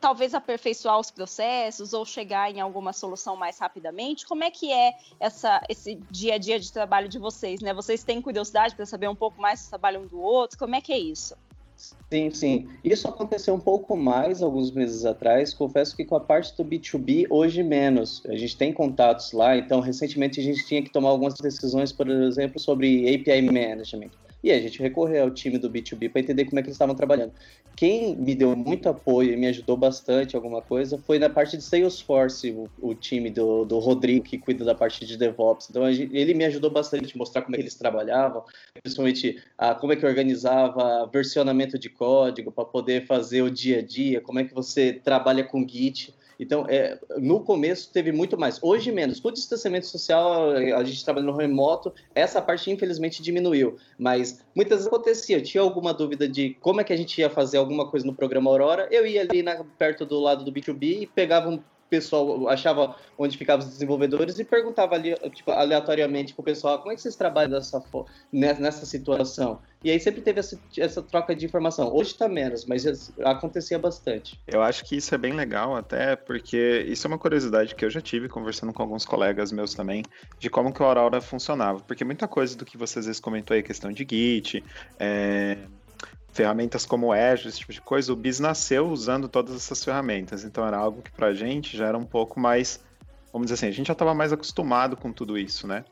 talvez 0.00 0.34
aperfeiçoar 0.34 0.98
os 0.98 1.10
processos 1.10 1.92
ou 1.92 2.04
chegar 2.04 2.50
em 2.50 2.60
alguma 2.60 2.92
solução 2.92 3.36
mais 3.36 3.58
rapidamente? 3.58 4.26
Como 4.26 4.42
é 4.42 4.50
que 4.50 4.72
é 4.72 4.94
essa, 5.20 5.60
esse 5.68 5.94
dia 6.10 6.34
a 6.34 6.38
dia 6.38 6.58
de 6.58 6.72
trabalho 6.72 7.08
de 7.08 7.18
vocês? 7.18 7.60
Né? 7.60 7.72
Vocês 7.72 8.02
têm 8.02 8.20
curiosidade 8.20 8.74
para 8.74 8.86
saber 8.86 9.08
um 9.08 9.14
pouco 9.14 9.40
mais 9.40 9.64
do 9.64 9.68
trabalho 9.68 10.00
um 10.00 10.06
do 10.06 10.20
outro? 10.20 10.58
Como 10.58 10.74
é 10.74 10.80
que 10.80 10.92
é 10.92 10.98
isso? 10.98 11.36
Sim, 11.78 12.30
sim. 12.30 12.68
Isso 12.82 13.06
aconteceu 13.06 13.54
um 13.54 13.60
pouco 13.60 13.96
mais 13.96 14.42
alguns 14.42 14.72
meses 14.72 15.04
atrás. 15.04 15.54
Confesso 15.54 15.96
que 15.96 16.04
com 16.04 16.16
a 16.16 16.20
parte 16.20 16.56
do 16.56 16.64
B2B, 16.64 17.26
hoje 17.30 17.62
menos. 17.62 18.22
A 18.26 18.34
gente 18.34 18.56
tem 18.56 18.72
contatos 18.72 19.32
lá, 19.32 19.56
então 19.56 19.80
recentemente 19.80 20.40
a 20.40 20.42
gente 20.42 20.66
tinha 20.66 20.82
que 20.82 20.90
tomar 20.90 21.10
algumas 21.10 21.34
decisões, 21.34 21.92
por 21.92 22.08
exemplo, 22.08 22.58
sobre 22.58 23.14
API 23.14 23.42
Management. 23.42 24.10
E 24.42 24.52
a 24.52 24.60
gente 24.60 24.80
recorreu 24.80 25.24
ao 25.24 25.30
time 25.30 25.58
do 25.58 25.68
B2B 25.68 26.10
para 26.10 26.20
entender 26.20 26.44
como 26.44 26.58
é 26.58 26.62
que 26.62 26.68
eles 26.68 26.76
estavam 26.76 26.94
trabalhando. 26.94 27.32
Quem 27.76 28.16
me 28.16 28.34
deu 28.34 28.54
muito 28.56 28.88
apoio 28.88 29.32
e 29.32 29.36
me 29.36 29.46
ajudou 29.48 29.76
bastante 29.76 30.36
alguma 30.36 30.62
coisa 30.62 30.96
foi 30.98 31.18
na 31.18 31.28
parte 31.28 31.56
de 31.56 31.62
Salesforce, 31.62 32.50
o, 32.50 32.68
o 32.80 32.94
time 32.94 33.30
do, 33.30 33.64
do 33.64 33.78
Rodrigo, 33.78 34.24
que 34.24 34.38
cuida 34.38 34.64
da 34.64 34.74
parte 34.74 35.04
de 35.04 35.16
DevOps. 35.16 35.68
Então, 35.70 35.90
gente, 35.92 36.14
ele 36.16 36.34
me 36.34 36.44
ajudou 36.44 36.70
bastante 36.70 37.14
a 37.14 37.18
mostrar 37.18 37.42
como 37.42 37.54
é 37.54 37.58
que 37.58 37.62
eles 37.62 37.74
trabalhavam, 37.74 38.44
principalmente 38.82 39.42
como 39.80 39.92
é 39.92 39.96
que 39.96 40.06
organizava 40.06 41.06
versionamento 41.06 41.78
de 41.78 41.88
código 41.88 42.52
para 42.52 42.64
poder 42.64 43.06
fazer 43.06 43.42
o 43.42 43.50
dia 43.50 43.78
a 43.78 43.82
dia, 43.82 44.20
como 44.20 44.38
é 44.38 44.44
que 44.44 44.54
você 44.54 44.92
trabalha 44.92 45.44
com 45.44 45.66
Git. 45.66 46.14
Então, 46.38 46.64
é, 46.68 46.98
no 47.18 47.40
começo 47.40 47.92
teve 47.92 48.12
muito 48.12 48.38
mais. 48.38 48.58
Hoje 48.62 48.92
menos. 48.92 49.18
Com 49.18 49.28
o 49.28 49.32
distanciamento 49.32 49.86
social, 49.86 50.50
a 50.50 50.84
gente 50.84 51.04
trabalha 51.04 51.26
no 51.26 51.36
remoto, 51.36 51.92
essa 52.14 52.40
parte 52.40 52.70
infelizmente 52.70 53.22
diminuiu. 53.22 53.76
Mas 53.98 54.44
muitas 54.54 54.78
vezes 54.78 54.86
acontecia. 54.86 55.40
Tinha 55.40 55.62
alguma 55.62 55.92
dúvida 55.92 56.28
de 56.28 56.56
como 56.60 56.80
é 56.80 56.84
que 56.84 56.92
a 56.92 56.96
gente 56.96 57.20
ia 57.20 57.28
fazer 57.28 57.58
alguma 57.58 57.90
coisa 57.90 58.06
no 58.06 58.14
programa 58.14 58.50
Aurora. 58.50 58.88
Eu 58.90 59.06
ia 59.06 59.22
ali 59.22 59.42
na, 59.42 59.64
perto 59.64 60.06
do 60.06 60.20
lado 60.20 60.44
do 60.44 60.52
B2B 60.52 61.02
e 61.02 61.06
pegava 61.06 61.48
um 61.48 61.60
pessoal 61.88 62.48
achava 62.48 62.94
onde 63.16 63.36
ficavam 63.36 63.64
os 63.64 63.72
desenvolvedores 63.72 64.38
e 64.38 64.44
perguntava 64.44 64.94
ali, 64.94 65.14
tipo, 65.34 65.50
aleatoriamente 65.50 66.34
pro 66.34 66.42
pessoal 66.42 66.78
como 66.78 66.92
é 66.92 66.94
que 66.94 67.02
vocês 67.02 67.16
trabalham 67.16 67.50
dessa, 67.50 67.82
nessa 68.32 68.86
situação. 68.86 69.60
E 69.82 69.90
aí 69.90 70.00
sempre 70.00 70.20
teve 70.20 70.40
essa, 70.40 70.58
essa 70.76 71.02
troca 71.02 71.34
de 71.34 71.46
informação. 71.46 71.94
Hoje 71.94 72.10
está 72.10 72.28
menos, 72.28 72.64
mas 72.64 73.12
acontecia 73.24 73.78
bastante. 73.78 74.38
Eu 74.46 74.60
acho 74.60 74.84
que 74.84 74.96
isso 74.96 75.14
é 75.14 75.18
bem 75.18 75.32
legal, 75.32 75.76
até 75.76 76.16
porque 76.16 76.84
isso 76.88 77.06
é 77.06 77.08
uma 77.08 77.18
curiosidade 77.18 77.74
que 77.74 77.84
eu 77.84 77.90
já 77.90 78.00
tive 78.00 78.28
conversando 78.28 78.72
com 78.72 78.82
alguns 78.82 79.04
colegas 79.04 79.52
meus 79.52 79.74
também, 79.74 80.02
de 80.38 80.50
como 80.50 80.72
que 80.72 80.82
o 80.82 80.86
Aurora 80.86 81.20
funcionava. 81.20 81.80
Porque 81.80 82.04
muita 82.04 82.26
coisa 82.26 82.56
do 82.56 82.64
que 82.64 82.76
você 82.76 82.98
às 82.98 83.06
vezes 83.06 83.20
comentou 83.20 83.54
aí, 83.54 83.62
questão 83.62 83.92
de 83.92 84.06
Git, 84.08 84.64
é, 84.98 85.58
ferramentas 86.32 86.86
como 86.86 87.12
Azure, 87.12 87.48
esse 87.48 87.58
tipo 87.58 87.72
de 87.72 87.80
coisa, 87.80 88.12
o 88.12 88.16
BIS 88.16 88.40
nasceu 88.40 88.88
usando 88.88 89.28
todas 89.28 89.54
essas 89.56 89.84
ferramentas. 89.84 90.44
Então 90.44 90.66
era 90.66 90.76
algo 90.76 91.02
que 91.02 91.10
para 91.10 91.28
a 91.28 91.34
gente 91.34 91.76
já 91.76 91.86
era 91.86 91.98
um 91.98 92.04
pouco 92.04 92.38
mais, 92.38 92.80
vamos 93.32 93.46
dizer 93.46 93.54
assim, 93.54 93.66
a 93.66 93.76
gente 93.76 93.86
já 93.86 93.92
estava 93.92 94.14
mais 94.14 94.32
acostumado 94.32 94.96
com 94.96 95.12
tudo 95.12 95.38
isso, 95.38 95.66
né? 95.66 95.84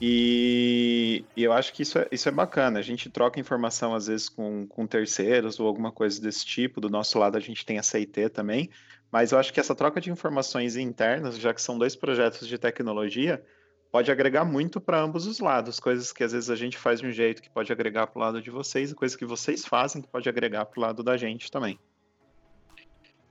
E, 0.00 1.24
e, 1.36 1.44
eu 1.44 1.52
acho 1.52 1.74
que 1.74 1.82
isso 1.82 1.98
é, 1.98 2.08
isso 2.10 2.26
é 2.26 2.32
bacana. 2.32 2.78
A 2.78 2.82
gente 2.82 3.10
troca 3.10 3.38
informação 3.38 3.94
às 3.94 4.06
vezes 4.06 4.30
com, 4.30 4.66
com 4.66 4.86
terceiros 4.86 5.60
ou 5.60 5.66
alguma 5.66 5.92
coisa 5.92 6.20
desse 6.20 6.46
tipo. 6.46 6.80
Do 6.80 6.88
nosso 6.88 7.18
lado 7.18 7.36
a 7.36 7.40
gente 7.40 7.66
tem 7.66 7.78
a 7.78 7.82
CIT 7.82 8.30
também. 8.30 8.70
Mas 9.12 9.32
eu 9.32 9.38
acho 9.38 9.52
que 9.52 9.60
essa 9.60 9.74
troca 9.74 10.00
de 10.00 10.10
informações 10.10 10.76
internas, 10.76 11.38
já 11.38 11.52
que 11.52 11.60
são 11.60 11.76
dois 11.76 11.94
projetos 11.94 12.48
de 12.48 12.56
tecnologia, 12.56 13.44
pode 13.90 14.10
agregar 14.10 14.44
muito 14.44 14.80
para 14.80 15.00
ambos 15.00 15.26
os 15.26 15.40
lados. 15.40 15.80
Coisas 15.80 16.12
que 16.12 16.24
às 16.24 16.32
vezes 16.32 16.50
a 16.50 16.56
gente 16.56 16.78
faz 16.78 17.00
de 17.00 17.06
um 17.06 17.12
jeito 17.12 17.42
que 17.42 17.50
pode 17.50 17.72
agregar 17.72 18.06
para 18.06 18.18
o 18.18 18.22
lado 18.22 18.42
de 18.42 18.50
vocês, 18.50 18.90
e 18.90 18.94
coisas 18.94 19.16
que 19.16 19.24
vocês 19.24 19.64
fazem 19.64 20.02
que 20.02 20.08
pode 20.08 20.28
agregar 20.28 20.64
para 20.66 20.78
o 20.78 20.82
lado 20.82 21.02
da 21.02 21.16
gente 21.16 21.50
também. 21.50 21.78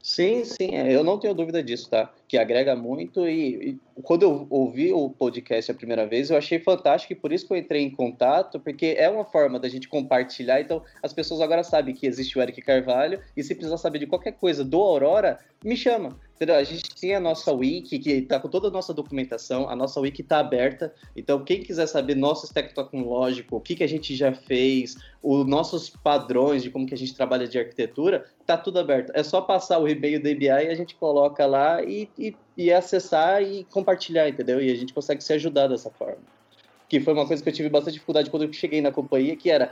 Sim, 0.02 0.46
sim, 0.46 0.76
é, 0.76 0.96
eu 0.96 1.04
não 1.04 1.20
tenho 1.20 1.34
dúvida 1.34 1.62
disso, 1.62 1.90
tá? 1.90 2.10
Que 2.26 2.38
agrega 2.38 2.74
muito 2.74 3.28
e, 3.28 3.72
e, 3.72 4.02
quando 4.02 4.24
eu 4.24 4.48
ouvi 4.50 4.94
o 4.94 5.10
podcast 5.10 5.70
a 5.70 5.74
primeira 5.74 6.08
vez, 6.08 6.30
eu 6.30 6.38
achei 6.38 6.58
fantástico 6.58 7.12
e 7.12 7.16
por 7.18 7.34
isso 7.34 7.46
que 7.46 7.52
eu 7.52 7.58
entrei 7.58 7.84
em 7.84 7.92
contato, 7.92 8.62
porque 8.62 8.96
é 8.98 9.10
uma 9.10 9.26
forma 9.26 9.60
da 9.60 9.68
gente 9.68 9.90
compartilhar, 9.90 10.62
então 10.62 10.82
as 11.04 11.12
pessoas 11.12 11.42
agora 11.42 11.64
sabem 11.64 11.94
que 11.94 12.08
existe 12.08 12.40
o 12.40 12.42
Eric 12.42 12.62
Carvalho 12.62 13.20
e 13.36 13.44
se 13.44 13.54
precisar 13.54 13.78
saber 13.78 14.00
de 14.00 14.08
qualquer 14.08 14.32
coisa 14.32 14.64
do 14.64 14.80
Aurora, 14.80 15.38
me 15.64 15.76
chama. 15.76 16.18
Entendeu? 16.40 16.56
A 16.56 16.64
gente 16.64 16.96
tem 16.96 17.14
a 17.14 17.20
nossa 17.20 17.52
wiki, 17.52 18.00
que 18.00 18.12
está 18.12 18.40
com 18.40 18.48
toda 18.48 18.70
a 18.70 18.72
nossa 18.72 18.94
documentação, 18.94 19.70
a 19.70 19.76
nossa 19.76 20.00
wiki 20.00 20.22
está 20.22 20.40
aberta, 20.40 20.94
então 21.14 21.44
quem 21.44 21.62
quiser 21.62 21.86
saber 21.86 22.16
nosso 22.16 22.46
stack 22.46 22.74
tecnológico, 22.74 23.58
o 23.58 23.60
que, 23.60 23.76
que 23.76 23.84
a 23.84 23.88
gente 23.88 24.16
já 24.16 24.32
fez, 24.32 24.96
os 25.22 25.46
nossos 25.46 25.90
padrões 25.90 26.64
de 26.64 26.70
como 26.70 26.86
que 26.88 26.94
a 26.94 26.98
gente 26.98 27.14
trabalha 27.14 27.46
de 27.46 27.60
arquitetura, 27.60 28.26
tá 28.46 28.56
tudo 28.56 28.80
aberto. 28.80 29.12
É 29.14 29.22
só 29.22 29.42
passar 29.42 29.80
o 29.80 29.88
e-mail 29.90 30.24
do 30.24 30.30
ABI 30.30 30.46
e 30.46 30.70
a 30.70 30.76
gente 30.76 30.96
coloca 30.96 31.46
lá 31.46 31.84
e, 31.84 32.10
e, 32.18 32.34
e 32.56 32.72
acessar 32.72 33.44
e 33.44 33.66
compartilhar, 33.66 34.30
entendeu? 34.30 34.62
E 34.62 34.72
a 34.72 34.76
gente 34.76 34.94
consegue 34.94 35.22
se 35.22 35.34
ajudar 35.34 35.68
dessa 35.68 35.90
forma 35.90 36.24
que 36.90 37.00
foi 37.00 37.14
uma 37.14 37.28
coisa 37.28 37.42
que 37.42 37.48
eu 37.48 37.54
tive 37.54 37.70
bastante 37.70 37.94
dificuldade 37.94 38.32
quando 38.32 38.46
eu 38.46 38.52
cheguei 38.52 38.82
na 38.82 38.92
companhia, 38.92 39.36
que 39.36 39.52
era 39.52 39.72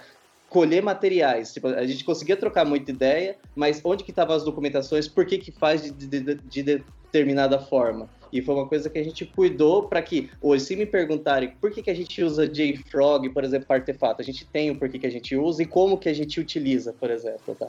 colher 0.49 0.81
materiais. 0.81 1.53
Tipo, 1.53 1.67
a 1.67 1.85
gente 1.85 2.03
conseguia 2.03 2.35
trocar 2.35 2.65
muita 2.65 2.91
ideia, 2.91 3.35
mas 3.55 3.81
onde 3.83 4.03
que 4.03 4.11
estavam 4.11 4.35
as 4.35 4.43
documentações, 4.43 5.07
por 5.07 5.25
que 5.25 5.37
que 5.37 5.51
faz 5.51 5.81
de, 5.81 5.91
de, 5.91 6.35
de, 6.35 6.63
determinada 6.63 7.59
forma. 7.59 8.09
E 8.31 8.41
foi 8.41 8.55
uma 8.55 8.67
coisa 8.67 8.89
que 8.89 8.99
a 8.99 9.03
gente 9.03 9.25
cuidou 9.25 9.83
para 9.83 10.01
que, 10.01 10.29
hoje, 10.41 10.65
se 10.65 10.75
me 10.75 10.85
perguntarem 10.85 11.53
por 11.61 11.71
que, 11.71 11.81
que 11.81 11.89
a 11.89 11.95
gente 11.95 12.21
usa 12.21 12.47
JFrog, 12.47 13.29
por 13.29 13.43
exemplo, 13.43 13.67
para 13.67 13.77
artefato, 13.77 14.21
a 14.21 14.25
gente 14.25 14.45
tem 14.45 14.69
o 14.69 14.77
porquê 14.77 14.99
que 14.99 15.07
a 15.07 15.11
gente 15.11 15.35
usa 15.35 15.63
e 15.63 15.65
como 15.65 15.97
que 15.97 16.09
a 16.09 16.13
gente 16.13 16.39
utiliza, 16.39 16.93
por 16.93 17.09
exemplo, 17.09 17.55
tá? 17.55 17.67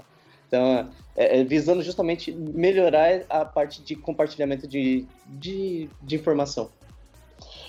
Então, 0.49 0.91
é, 1.14 1.41
é, 1.41 1.45
visando 1.45 1.83
justamente 1.83 2.33
melhorar 2.33 3.23
a 3.29 3.45
parte 3.45 3.83
de 3.83 3.95
compartilhamento 3.95 4.67
de, 4.67 5.07
de, 5.27 5.88
de 6.03 6.17
informação. 6.17 6.71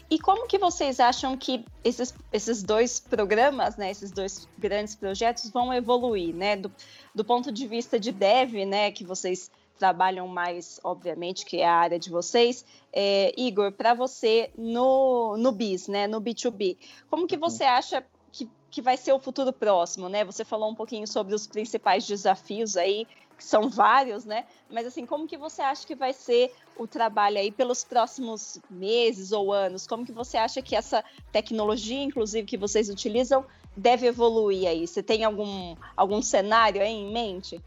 E 0.09 0.17
como 0.17 0.47
que 0.47 0.57
vocês 0.57 0.99
acham 0.99 1.37
que 1.37 1.63
esses, 1.83 2.13
esses 2.33 2.63
dois 2.63 2.99
programas, 2.99 3.77
né, 3.77 3.91
esses 3.91 4.11
dois 4.11 4.47
grandes 4.57 4.95
projetos 4.95 5.51
vão 5.51 5.71
evoluir, 5.71 6.33
né, 6.33 6.55
do, 6.55 6.71
do 7.13 7.23
ponto 7.23 7.51
de 7.51 7.67
vista 7.67 7.99
de 7.99 8.11
dev, 8.11 8.65
né, 8.65 8.91
que 8.91 9.03
vocês 9.03 9.51
trabalham 9.77 10.27
mais, 10.27 10.79
obviamente, 10.83 11.45
que 11.45 11.61
é 11.61 11.67
a 11.67 11.75
área 11.75 11.99
de 11.99 12.09
vocês. 12.09 12.65
É, 12.91 13.33
Igor, 13.37 13.71
para 13.71 13.93
você 13.93 14.51
no, 14.57 15.37
no 15.37 15.51
BIS, 15.51 15.87
né, 15.87 16.07
no 16.07 16.19
B2B, 16.19 16.77
como 17.09 17.27
que 17.27 17.37
você 17.37 17.63
acha 17.63 18.03
que, 18.31 18.49
que 18.71 18.81
vai 18.81 18.97
ser 18.97 19.13
o 19.13 19.19
futuro 19.19 19.53
próximo, 19.53 20.09
né? 20.09 20.25
Você 20.25 20.43
falou 20.43 20.69
um 20.69 20.75
pouquinho 20.75 21.07
sobre 21.07 21.33
os 21.33 21.47
principais 21.47 22.05
desafios 22.05 22.75
aí 22.75 23.07
que 23.39 23.45
são 23.45 23.69
vários, 23.69 24.25
né? 24.25 24.43
Mas 24.69 24.85
assim, 24.85 25.05
como 25.05 25.25
que 25.25 25.37
você 25.37 25.61
acha 25.61 25.87
que 25.87 25.95
vai 25.95 26.11
ser 26.11 26.51
o 26.75 26.85
trabalho 26.85 27.37
aí 27.37 27.49
pelos 27.49 27.85
próximos 27.85 28.59
meses 28.69 29.31
ou 29.31 29.53
anos? 29.53 29.87
Como 29.87 30.05
que 30.05 30.11
você 30.11 30.35
acha 30.35 30.61
que 30.61 30.75
essa 30.75 31.01
tecnologia, 31.31 32.03
inclusive, 32.03 32.45
que 32.45 32.57
vocês 32.57 32.89
utilizam, 32.89 33.45
deve 33.77 34.07
evoluir 34.07 34.67
aí? 34.67 34.85
Você 34.85 35.01
tem 35.01 35.23
algum, 35.23 35.73
algum 35.95 36.21
cenário 36.21 36.81
aí 36.81 36.91
em 36.91 37.13
mente? 37.13 37.61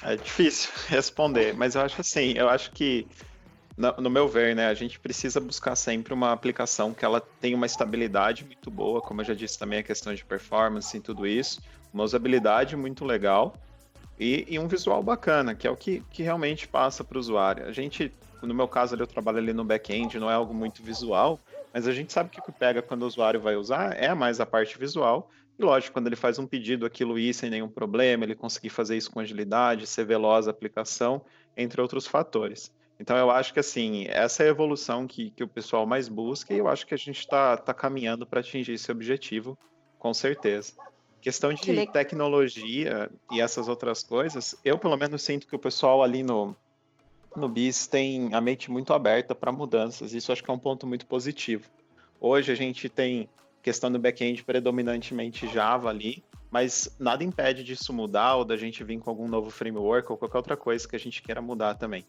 É 0.00 0.14
difícil 0.14 0.70
responder, 0.86 1.54
mas 1.54 1.74
eu 1.74 1.82
acho 1.82 2.00
assim, 2.00 2.34
eu 2.36 2.48
acho 2.48 2.70
que 2.70 3.08
no 3.98 4.10
meu 4.10 4.28
ver, 4.28 4.54
né, 4.54 4.66
a 4.66 4.74
gente 4.74 5.00
precisa 5.00 5.40
buscar 5.40 5.74
sempre 5.74 6.12
uma 6.12 6.32
aplicação 6.32 6.92
que 6.92 7.04
ela 7.04 7.20
tenha 7.40 7.56
uma 7.56 7.64
estabilidade 7.66 8.44
muito 8.44 8.70
boa, 8.70 9.00
como 9.00 9.22
eu 9.22 9.24
já 9.24 9.34
disse 9.34 9.58
também 9.58 9.78
a 9.78 9.82
questão 9.82 10.14
de 10.14 10.22
performance 10.22 10.94
e 10.94 11.00
tudo 11.00 11.26
isso, 11.26 11.62
uma 11.92 12.04
usabilidade 12.04 12.76
muito 12.76 13.04
legal 13.04 13.56
e, 14.20 14.44
e 14.46 14.58
um 14.58 14.68
visual 14.68 15.02
bacana, 15.02 15.54
que 15.54 15.66
é 15.66 15.70
o 15.70 15.76
que, 15.76 16.04
que 16.10 16.22
realmente 16.22 16.68
passa 16.68 17.02
para 17.02 17.16
o 17.16 17.20
usuário. 17.20 17.64
A 17.64 17.72
gente, 17.72 18.12
no 18.42 18.54
meu 18.54 18.68
caso, 18.68 18.94
ali, 18.94 19.02
eu 19.02 19.06
trabalho 19.06 19.38
ali 19.38 19.54
no 19.54 19.64
back-end, 19.64 20.18
não 20.20 20.30
é 20.30 20.34
algo 20.34 20.52
muito 20.52 20.82
visual, 20.82 21.40
mas 21.72 21.88
a 21.88 21.92
gente 21.92 22.12
sabe 22.12 22.28
que 22.28 22.38
o 22.38 22.42
que 22.42 22.52
pega 22.52 22.82
quando 22.82 23.02
o 23.02 23.06
usuário 23.06 23.40
vai 23.40 23.56
usar 23.56 23.96
é 23.96 24.12
mais 24.12 24.38
a 24.38 24.44
parte 24.44 24.78
visual. 24.78 25.30
E 25.58 25.62
lógico, 25.62 25.94
quando 25.94 26.06
ele 26.06 26.16
faz 26.16 26.38
um 26.38 26.46
pedido, 26.46 26.84
aquilo 26.84 27.18
ir 27.18 27.32
sem 27.32 27.48
nenhum 27.48 27.68
problema, 27.68 28.24
ele 28.24 28.34
conseguir 28.34 28.68
fazer 28.68 28.94
isso 28.94 29.10
com 29.10 29.20
agilidade, 29.20 29.86
ser 29.86 30.04
veloz 30.04 30.46
a 30.46 30.50
aplicação, 30.50 31.22
entre 31.56 31.80
outros 31.80 32.06
fatores. 32.06 32.70
Então 32.98 33.16
eu 33.16 33.30
acho 33.30 33.54
que 33.54 33.60
assim, 33.60 34.04
essa 34.08 34.42
é 34.42 34.46
a 34.46 34.50
evolução 34.50 35.06
que, 35.06 35.30
que 35.30 35.42
o 35.42 35.48
pessoal 35.48 35.86
mais 35.86 36.06
busca 36.08 36.52
e 36.52 36.58
eu 36.58 36.68
acho 36.68 36.86
que 36.86 36.92
a 36.92 36.98
gente 36.98 37.20
está 37.20 37.56
tá 37.56 37.72
caminhando 37.72 38.26
para 38.26 38.40
atingir 38.40 38.72
esse 38.72 38.92
objetivo, 38.92 39.58
com 39.98 40.12
certeza. 40.12 40.74
Questão 41.20 41.52
de 41.52 41.86
tecnologia 41.88 43.10
e 43.30 43.40
essas 43.40 43.68
outras 43.68 44.02
coisas, 44.02 44.54
eu 44.64 44.78
pelo 44.78 44.96
menos 44.96 45.22
sinto 45.22 45.46
que 45.46 45.54
o 45.54 45.58
pessoal 45.58 46.02
ali 46.02 46.22
no, 46.22 46.56
no 47.36 47.48
BIS 47.48 47.86
tem 47.86 48.34
a 48.34 48.40
mente 48.40 48.70
muito 48.70 48.92
aberta 48.92 49.34
para 49.34 49.52
mudanças. 49.52 50.14
Isso 50.14 50.32
acho 50.32 50.42
que 50.42 50.50
é 50.50 50.54
um 50.54 50.58
ponto 50.58 50.86
muito 50.86 51.06
positivo. 51.06 51.68
Hoje 52.20 52.50
a 52.50 52.54
gente 52.54 52.88
tem 52.88 53.28
questão 53.62 53.90
do 53.90 53.98
back-end 53.98 54.42
predominantemente 54.42 55.46
Java 55.46 55.90
ali, 55.90 56.24
mas 56.50 56.94
nada 56.98 57.22
impede 57.22 57.62
disso 57.62 57.92
mudar 57.92 58.36
ou 58.36 58.44
da 58.44 58.56
gente 58.56 58.82
vir 58.82 58.98
com 58.98 59.10
algum 59.10 59.28
novo 59.28 59.50
framework 59.50 60.10
ou 60.10 60.18
qualquer 60.18 60.38
outra 60.38 60.56
coisa 60.56 60.88
que 60.88 60.96
a 60.96 60.98
gente 60.98 61.22
queira 61.22 61.40
mudar 61.40 61.74
também. 61.74 62.04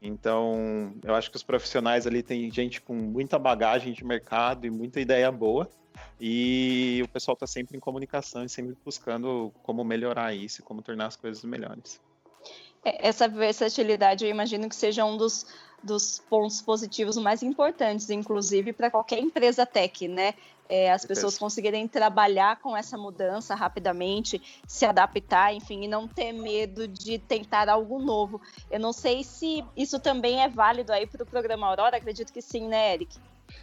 Então, 0.00 0.92
eu 1.04 1.14
acho 1.14 1.30
que 1.30 1.36
os 1.36 1.42
profissionais 1.42 2.06
ali 2.06 2.22
tem 2.22 2.50
gente 2.50 2.80
com 2.80 2.92
muita 2.92 3.38
bagagem 3.38 3.92
de 3.92 4.04
mercado 4.04 4.66
e 4.66 4.70
muita 4.70 5.00
ideia 5.00 5.30
boa. 5.30 5.70
E 6.20 7.00
o 7.04 7.08
pessoal 7.08 7.34
está 7.34 7.46
sempre 7.46 7.76
em 7.76 7.80
comunicação 7.80 8.44
e 8.44 8.48
sempre 8.48 8.76
buscando 8.84 9.52
como 9.62 9.84
melhorar 9.84 10.34
isso, 10.34 10.62
como 10.62 10.82
tornar 10.82 11.06
as 11.06 11.16
coisas 11.16 11.42
melhores. 11.44 12.00
É, 12.84 13.08
essa 13.08 13.28
versatilidade, 13.28 14.24
eu 14.24 14.30
imagino 14.30 14.68
que 14.68 14.76
seja 14.76 15.04
um 15.04 15.16
dos, 15.16 15.46
dos 15.82 16.18
pontos 16.28 16.60
positivos 16.60 17.16
mais 17.16 17.42
importantes, 17.42 18.10
inclusive 18.10 18.72
para 18.72 18.90
qualquer 18.90 19.18
empresa 19.18 19.64
tech, 19.64 20.08
né? 20.08 20.34
É, 20.68 20.90
as 20.90 21.04
pessoas 21.04 21.36
conseguirem 21.36 21.86
trabalhar 21.86 22.58
com 22.60 22.74
essa 22.74 22.96
mudança 22.96 23.54
rapidamente, 23.54 24.40
se 24.66 24.86
adaptar, 24.86 25.52
enfim, 25.52 25.84
e 25.84 25.88
não 25.88 26.08
ter 26.08 26.32
medo 26.32 26.88
de 26.88 27.18
tentar 27.18 27.68
algo 27.68 27.98
novo. 27.98 28.40
Eu 28.70 28.80
não 28.80 28.92
sei 28.92 29.22
se 29.22 29.62
isso 29.76 30.00
também 30.00 30.42
é 30.42 30.48
válido 30.48 30.90
aí 30.90 31.06
para 31.06 31.24
o 31.24 31.26
programa 31.26 31.66
Aurora, 31.66 31.98
acredito 31.98 32.32
que 32.32 32.40
sim, 32.40 32.68
né, 32.68 32.94
Eric? 32.94 33.18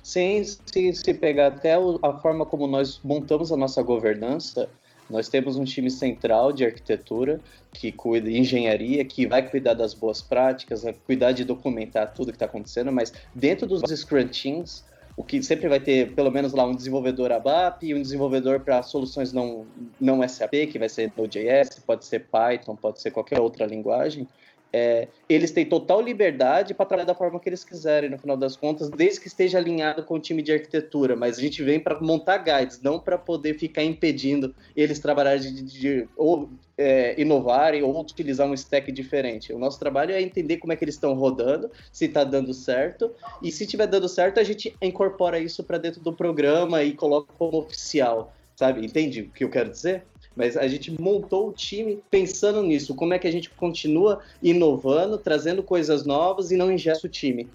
Sim, 0.09 0.43
se, 0.43 0.91
se 0.95 1.13
pegar 1.13 1.49
até 1.49 1.75
a 2.01 2.13
forma 2.13 2.43
como 2.43 2.65
nós 2.65 2.99
montamos 3.03 3.51
a 3.51 3.55
nossa 3.55 3.83
governança, 3.83 4.67
nós 5.07 5.29
temos 5.29 5.55
um 5.55 5.63
time 5.63 5.91
central 5.91 6.51
de 6.51 6.65
arquitetura 6.65 7.39
que 7.71 7.91
cuida 7.91 8.27
de 8.27 8.35
engenharia, 8.35 9.05
que 9.05 9.27
vai 9.27 9.47
cuidar 9.47 9.75
das 9.75 9.93
boas 9.93 10.19
práticas, 10.19 10.81
vai 10.81 10.93
cuidar 11.05 11.31
de 11.33 11.45
documentar 11.45 12.11
tudo 12.11 12.31
que 12.31 12.37
está 12.37 12.47
acontecendo, 12.47 12.91
mas 12.91 13.13
dentro 13.35 13.67
dos 13.67 13.83
Scrum 13.83 14.27
Teams, 14.29 14.83
o 15.15 15.23
que 15.23 15.43
sempre 15.43 15.69
vai 15.69 15.79
ter 15.79 16.15
pelo 16.15 16.31
menos 16.31 16.53
lá 16.53 16.65
um 16.65 16.73
desenvolvedor 16.73 17.31
ABAP 17.31 17.83
e 17.83 17.93
um 17.93 18.01
desenvolvedor 18.01 18.61
para 18.61 18.81
soluções 18.81 19.31
não, 19.31 19.67
não 20.01 20.27
SAP, 20.27 20.71
que 20.71 20.79
vai 20.79 20.89
ser 20.89 21.13
Node.js, 21.15 21.83
pode 21.85 22.03
ser 22.05 22.25
Python, 22.31 22.75
pode 22.75 22.99
ser 22.99 23.11
qualquer 23.11 23.39
outra 23.39 23.63
linguagem 23.63 24.27
é, 24.71 25.07
eles 25.27 25.51
têm 25.51 25.65
total 25.65 26.01
liberdade 26.01 26.73
para 26.73 26.85
trabalhar 26.85 27.07
da 27.07 27.15
forma 27.15 27.39
que 27.39 27.49
eles 27.49 27.63
quiserem, 27.63 28.09
no 28.09 28.17
final 28.17 28.37
das 28.37 28.55
contas, 28.55 28.89
desde 28.89 29.19
que 29.19 29.27
esteja 29.27 29.57
alinhado 29.57 30.03
com 30.03 30.15
o 30.15 30.19
time 30.19 30.41
de 30.41 30.51
arquitetura. 30.51 31.15
Mas 31.15 31.37
a 31.37 31.41
gente 31.41 31.63
vem 31.63 31.79
para 31.79 31.99
montar 31.99 32.37
guides, 32.37 32.81
não 32.81 32.99
para 32.99 33.17
poder 33.17 33.57
ficar 33.57 33.83
impedindo 33.83 34.53
eles 34.75 34.99
trabalharem 34.99 35.41
de, 35.41 35.61
de, 35.63 35.79
de 35.79 36.09
ou 36.15 36.49
é, 36.77 37.19
inovarem 37.19 37.83
ou 37.83 37.99
utilizar 37.99 38.47
um 38.47 38.53
stack 38.53 38.91
diferente. 38.91 39.51
O 39.51 39.59
nosso 39.59 39.79
trabalho 39.79 40.13
é 40.13 40.21
entender 40.21 40.57
como 40.57 40.71
é 40.71 40.75
que 40.75 40.83
eles 40.83 40.95
estão 40.95 41.13
rodando, 41.13 41.69
se 41.91 42.05
está 42.05 42.23
dando 42.23 42.53
certo, 42.53 43.11
e 43.41 43.51
se 43.51 43.63
estiver 43.63 43.87
dando 43.87 44.07
certo, 44.07 44.39
a 44.39 44.43
gente 44.43 44.75
incorpora 44.81 45.39
isso 45.39 45.63
para 45.63 45.77
dentro 45.77 45.99
do 46.01 46.13
programa 46.13 46.83
e 46.83 46.93
coloca 46.93 47.33
como 47.37 47.57
oficial, 47.57 48.33
sabe? 48.55 48.85
Entende 48.85 49.21
o 49.21 49.29
que 49.29 49.43
eu 49.43 49.49
quero 49.49 49.69
dizer? 49.69 50.03
Mas 50.39 50.55
a 50.55 50.65
gente 50.69 50.89
montou 50.89 51.49
o 51.49 51.51
time 51.51 52.01
pensando 52.09 52.63
nisso, 52.63 52.95
como 52.95 53.13
é 53.13 53.19
que 53.19 53.27
a 53.27 53.31
gente 53.31 53.49
continua 53.49 54.21
inovando, 54.41 55.17
trazendo 55.17 55.61
coisas 55.61 56.05
novas 56.05 56.49
e 56.49 56.55
não 56.55 56.71
ingesta 56.71 57.07
o 57.07 57.09
time. 57.09 57.49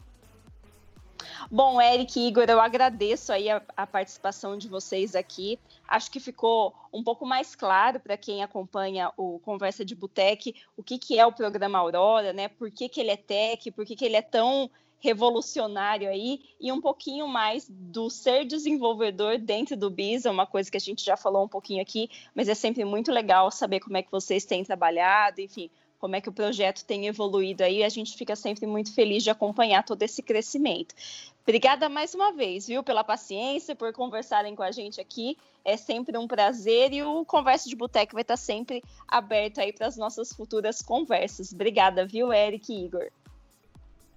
Bom, 1.51 1.81
Eric 1.81 2.21
e 2.21 2.29
Igor, 2.29 2.45
eu 2.47 2.61
agradeço 2.61 3.33
aí 3.33 3.49
a, 3.49 3.63
a, 3.75 3.87
participação 3.87 4.59
de 4.59 4.69
vocês 4.69 5.15
aqui. 5.15 5.59
Acho 5.89 6.11
que 6.11 6.21
ficou 6.21 6.75
um 6.93 7.03
pouco 7.03 7.25
mais 7.25 7.55
claro 7.55 8.01
para 8.01 8.19
quem 8.19 8.43
acompanha 8.43 9.11
o 9.17 9.39
Conversa 9.39 9.83
de 9.83 9.95
Botec 9.95 10.55
o 10.77 10.83
que, 10.83 10.99
que 10.99 11.19
é 11.19 11.25
o 11.25 11.33
programa 11.33 11.79
Aurora, 11.79 12.35
né? 12.35 12.49
Por 12.49 12.71
que, 12.71 12.89
que 12.89 13.01
ele 13.01 13.11
é 13.11 13.17
tech, 13.17 13.71
por 13.71 13.87
que, 13.87 13.97
que 13.97 14.05
ele 14.05 14.17
é 14.17 14.23
tão 14.23 14.71
revolucionário 15.05 16.09
aí 16.09 16.41
e 16.59 16.73
um 16.73 16.81
pouquinho 16.81 17.29
mais 17.29 17.69
do 17.69 18.09
ser 18.09 18.47
desenvolvedor 18.47 19.37
dentro 19.37 19.77
do 19.77 19.91
BIS, 19.91 20.25
é 20.25 20.31
uma 20.31 20.47
coisa 20.47 20.71
que 20.71 20.79
a 20.79 20.81
gente 20.81 21.05
já 21.05 21.15
falou 21.15 21.45
um 21.45 21.49
pouquinho 21.49 21.83
aqui, 21.83 22.09
mas 22.35 22.49
é 22.49 22.55
sempre 22.55 22.87
muito 22.87 23.13
legal 23.13 23.51
saber 23.51 23.81
como 23.81 23.99
é 23.99 24.03
que 24.03 24.11
vocês 24.11 24.47
têm 24.47 24.65
trabalhado, 24.65 25.43
enfim, 25.43 25.69
como 25.99 26.17
é 26.17 26.23
que 26.23 26.31
o 26.31 26.33
projeto 26.33 26.87
tem 26.87 27.07
evoluído 27.07 27.63
aí, 27.63 27.85
a 27.85 27.89
gente 27.91 28.17
fica 28.17 28.35
sempre 28.35 28.67
muito 28.67 28.95
feliz 28.95 29.23
de 29.23 29.29
acompanhar 29.29 29.85
todo 29.85 30.03
esse 30.03 30.23
crescimento. 30.23 30.95
Obrigada 31.43 31.91
mais 31.91 32.15
uma 32.15 32.33
vez, 32.33 32.67
viu, 32.67 32.83
pela 32.83 33.05
paciência, 33.05 33.77
por 33.77 33.93
conversarem 33.93 34.57
com 34.57 34.63
a 34.63 34.73
gente 34.73 35.03
aqui. 35.03 35.37
É 35.63 35.77
sempre 35.77 36.17
um 36.17 36.27
prazer 36.27 36.95
e 36.95 37.03
o 37.03 37.27
Conversa 37.27 37.69
de 37.69 37.77
Boteco 37.77 38.15
vai 38.15 38.23
estar 38.23 38.39
sempre 38.39 38.83
aberto 39.07 39.59
aí 39.59 39.71
para 39.71 39.87
as 39.87 39.99
nossas 39.99 40.33
futuras 40.33 40.81
conversas. 40.81 41.53
Obrigada, 41.53 42.07
viu, 42.07 42.33
Eric 42.33 42.73
e 42.73 42.87
Igor. 42.87 43.11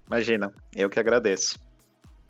Imagina, 0.07 0.53
eu 0.75 0.89
que 0.89 0.99
agradeço. 0.99 1.59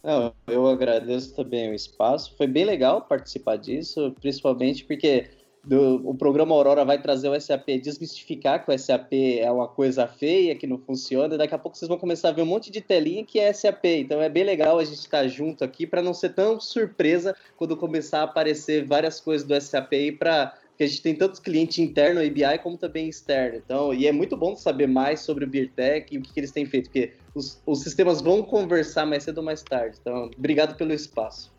Não, 0.03 0.33
eu 0.47 0.67
agradeço 0.67 1.35
também 1.35 1.71
o 1.71 1.73
espaço. 1.73 2.35
Foi 2.37 2.47
bem 2.47 2.65
legal 2.65 3.01
participar 3.01 3.57
disso, 3.57 4.15
principalmente 4.19 4.83
porque 4.85 5.29
do, 5.67 6.09
o 6.09 6.15
programa 6.15 6.55
Aurora 6.55 6.85
vai 6.85 7.01
trazer 7.01 7.27
o 7.27 7.39
SAP, 7.39 7.67
desmistificar 7.81 8.63
que 8.63 8.71
o 8.71 8.79
SAP 8.79 9.11
é 9.39 9.51
uma 9.51 9.67
coisa 9.67 10.07
feia, 10.07 10.55
que 10.55 10.65
não 10.65 10.77
funciona, 10.77 11.35
e 11.35 11.37
daqui 11.37 11.53
a 11.53 11.57
pouco 11.57 11.77
vocês 11.77 11.89
vão 11.89 11.97
começar 11.97 12.29
a 12.29 12.31
ver 12.31 12.41
um 12.41 12.45
monte 12.45 12.71
de 12.71 12.79
telinha 12.79 13.25
que 13.25 13.37
é 13.37 13.51
SAP. 13.51 13.83
Então 13.85 14.21
é 14.21 14.29
bem 14.29 14.45
legal 14.45 14.79
a 14.79 14.85
gente 14.85 14.99
estar 14.99 15.27
junto 15.27 15.63
aqui 15.63 15.85
para 15.85 16.01
não 16.01 16.13
ser 16.13 16.29
tão 16.29 16.59
surpresa 16.59 17.35
quando 17.57 17.75
começar 17.75 18.21
a 18.21 18.23
aparecer 18.23 18.85
várias 18.85 19.19
coisas 19.19 19.45
do 19.45 19.59
SAP 19.59 20.17
para 20.17 20.53
porque 20.77 20.83
a 20.83 20.87
gente 20.87 21.01
tem 21.01 21.15
tantos 21.15 21.39
clientes 21.39 21.79
interno 21.79 22.21
ABI 22.21 22.59
como 22.61 22.77
também 22.77 23.09
externo. 23.09 23.57
Então, 23.57 23.91
e 23.91 24.05
é 24.05 24.11
muito 24.11 24.37
bom 24.37 24.55
saber 24.55 24.85
mais 24.85 25.21
sobre 25.21 25.43
o 25.43 25.47
BeerTech 25.47 26.13
e 26.13 26.19
o 26.19 26.21
que, 26.21 26.31
que 26.31 26.39
eles 26.39 26.51
têm 26.51 26.67
feito, 26.67 26.91
porque 26.91 27.15
os, 27.33 27.59
os 27.65 27.81
sistemas 27.81 28.21
vão 28.21 28.43
conversar 28.43 29.03
mais 29.03 29.23
cedo 29.23 29.39
ou 29.39 29.43
mais 29.43 29.63
tarde. 29.63 29.97
Então, 29.99 30.29
obrigado 30.37 30.77
pelo 30.77 30.93
espaço. 30.93 31.51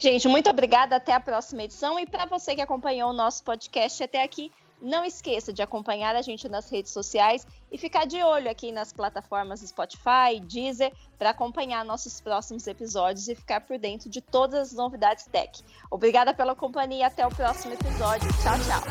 Gente, 0.00 0.26
muito 0.26 0.50
obrigada. 0.50 0.96
Até 0.96 1.12
a 1.12 1.20
próxima 1.20 1.62
edição. 1.62 1.96
E 1.96 2.06
para 2.06 2.26
você 2.26 2.56
que 2.56 2.60
acompanhou 2.60 3.10
o 3.10 3.12
nosso 3.12 3.44
podcast 3.44 4.02
até 4.02 4.24
aqui, 4.24 4.50
não 4.80 5.04
esqueça 5.04 5.52
de 5.52 5.62
acompanhar 5.62 6.14
a 6.14 6.22
gente 6.22 6.48
nas 6.48 6.70
redes 6.70 6.92
sociais 6.92 7.46
e 7.70 7.76
ficar 7.78 8.06
de 8.06 8.22
olho 8.22 8.50
aqui 8.50 8.72
nas 8.72 8.92
plataformas 8.92 9.60
Spotify, 9.60 10.40
Deezer, 10.42 10.92
para 11.18 11.30
acompanhar 11.30 11.84
nossos 11.84 12.20
próximos 12.20 12.66
episódios 12.66 13.28
e 13.28 13.34
ficar 13.34 13.60
por 13.62 13.78
dentro 13.78 14.08
de 14.08 14.20
todas 14.20 14.68
as 14.68 14.72
novidades 14.72 15.26
tech. 15.26 15.62
Obrigada 15.90 16.32
pela 16.32 16.54
companhia 16.54 17.08
até 17.08 17.26
o 17.26 17.30
próximo 17.30 17.74
episódio. 17.74 18.28
Tchau, 18.42 18.56
tchau. 18.64 18.82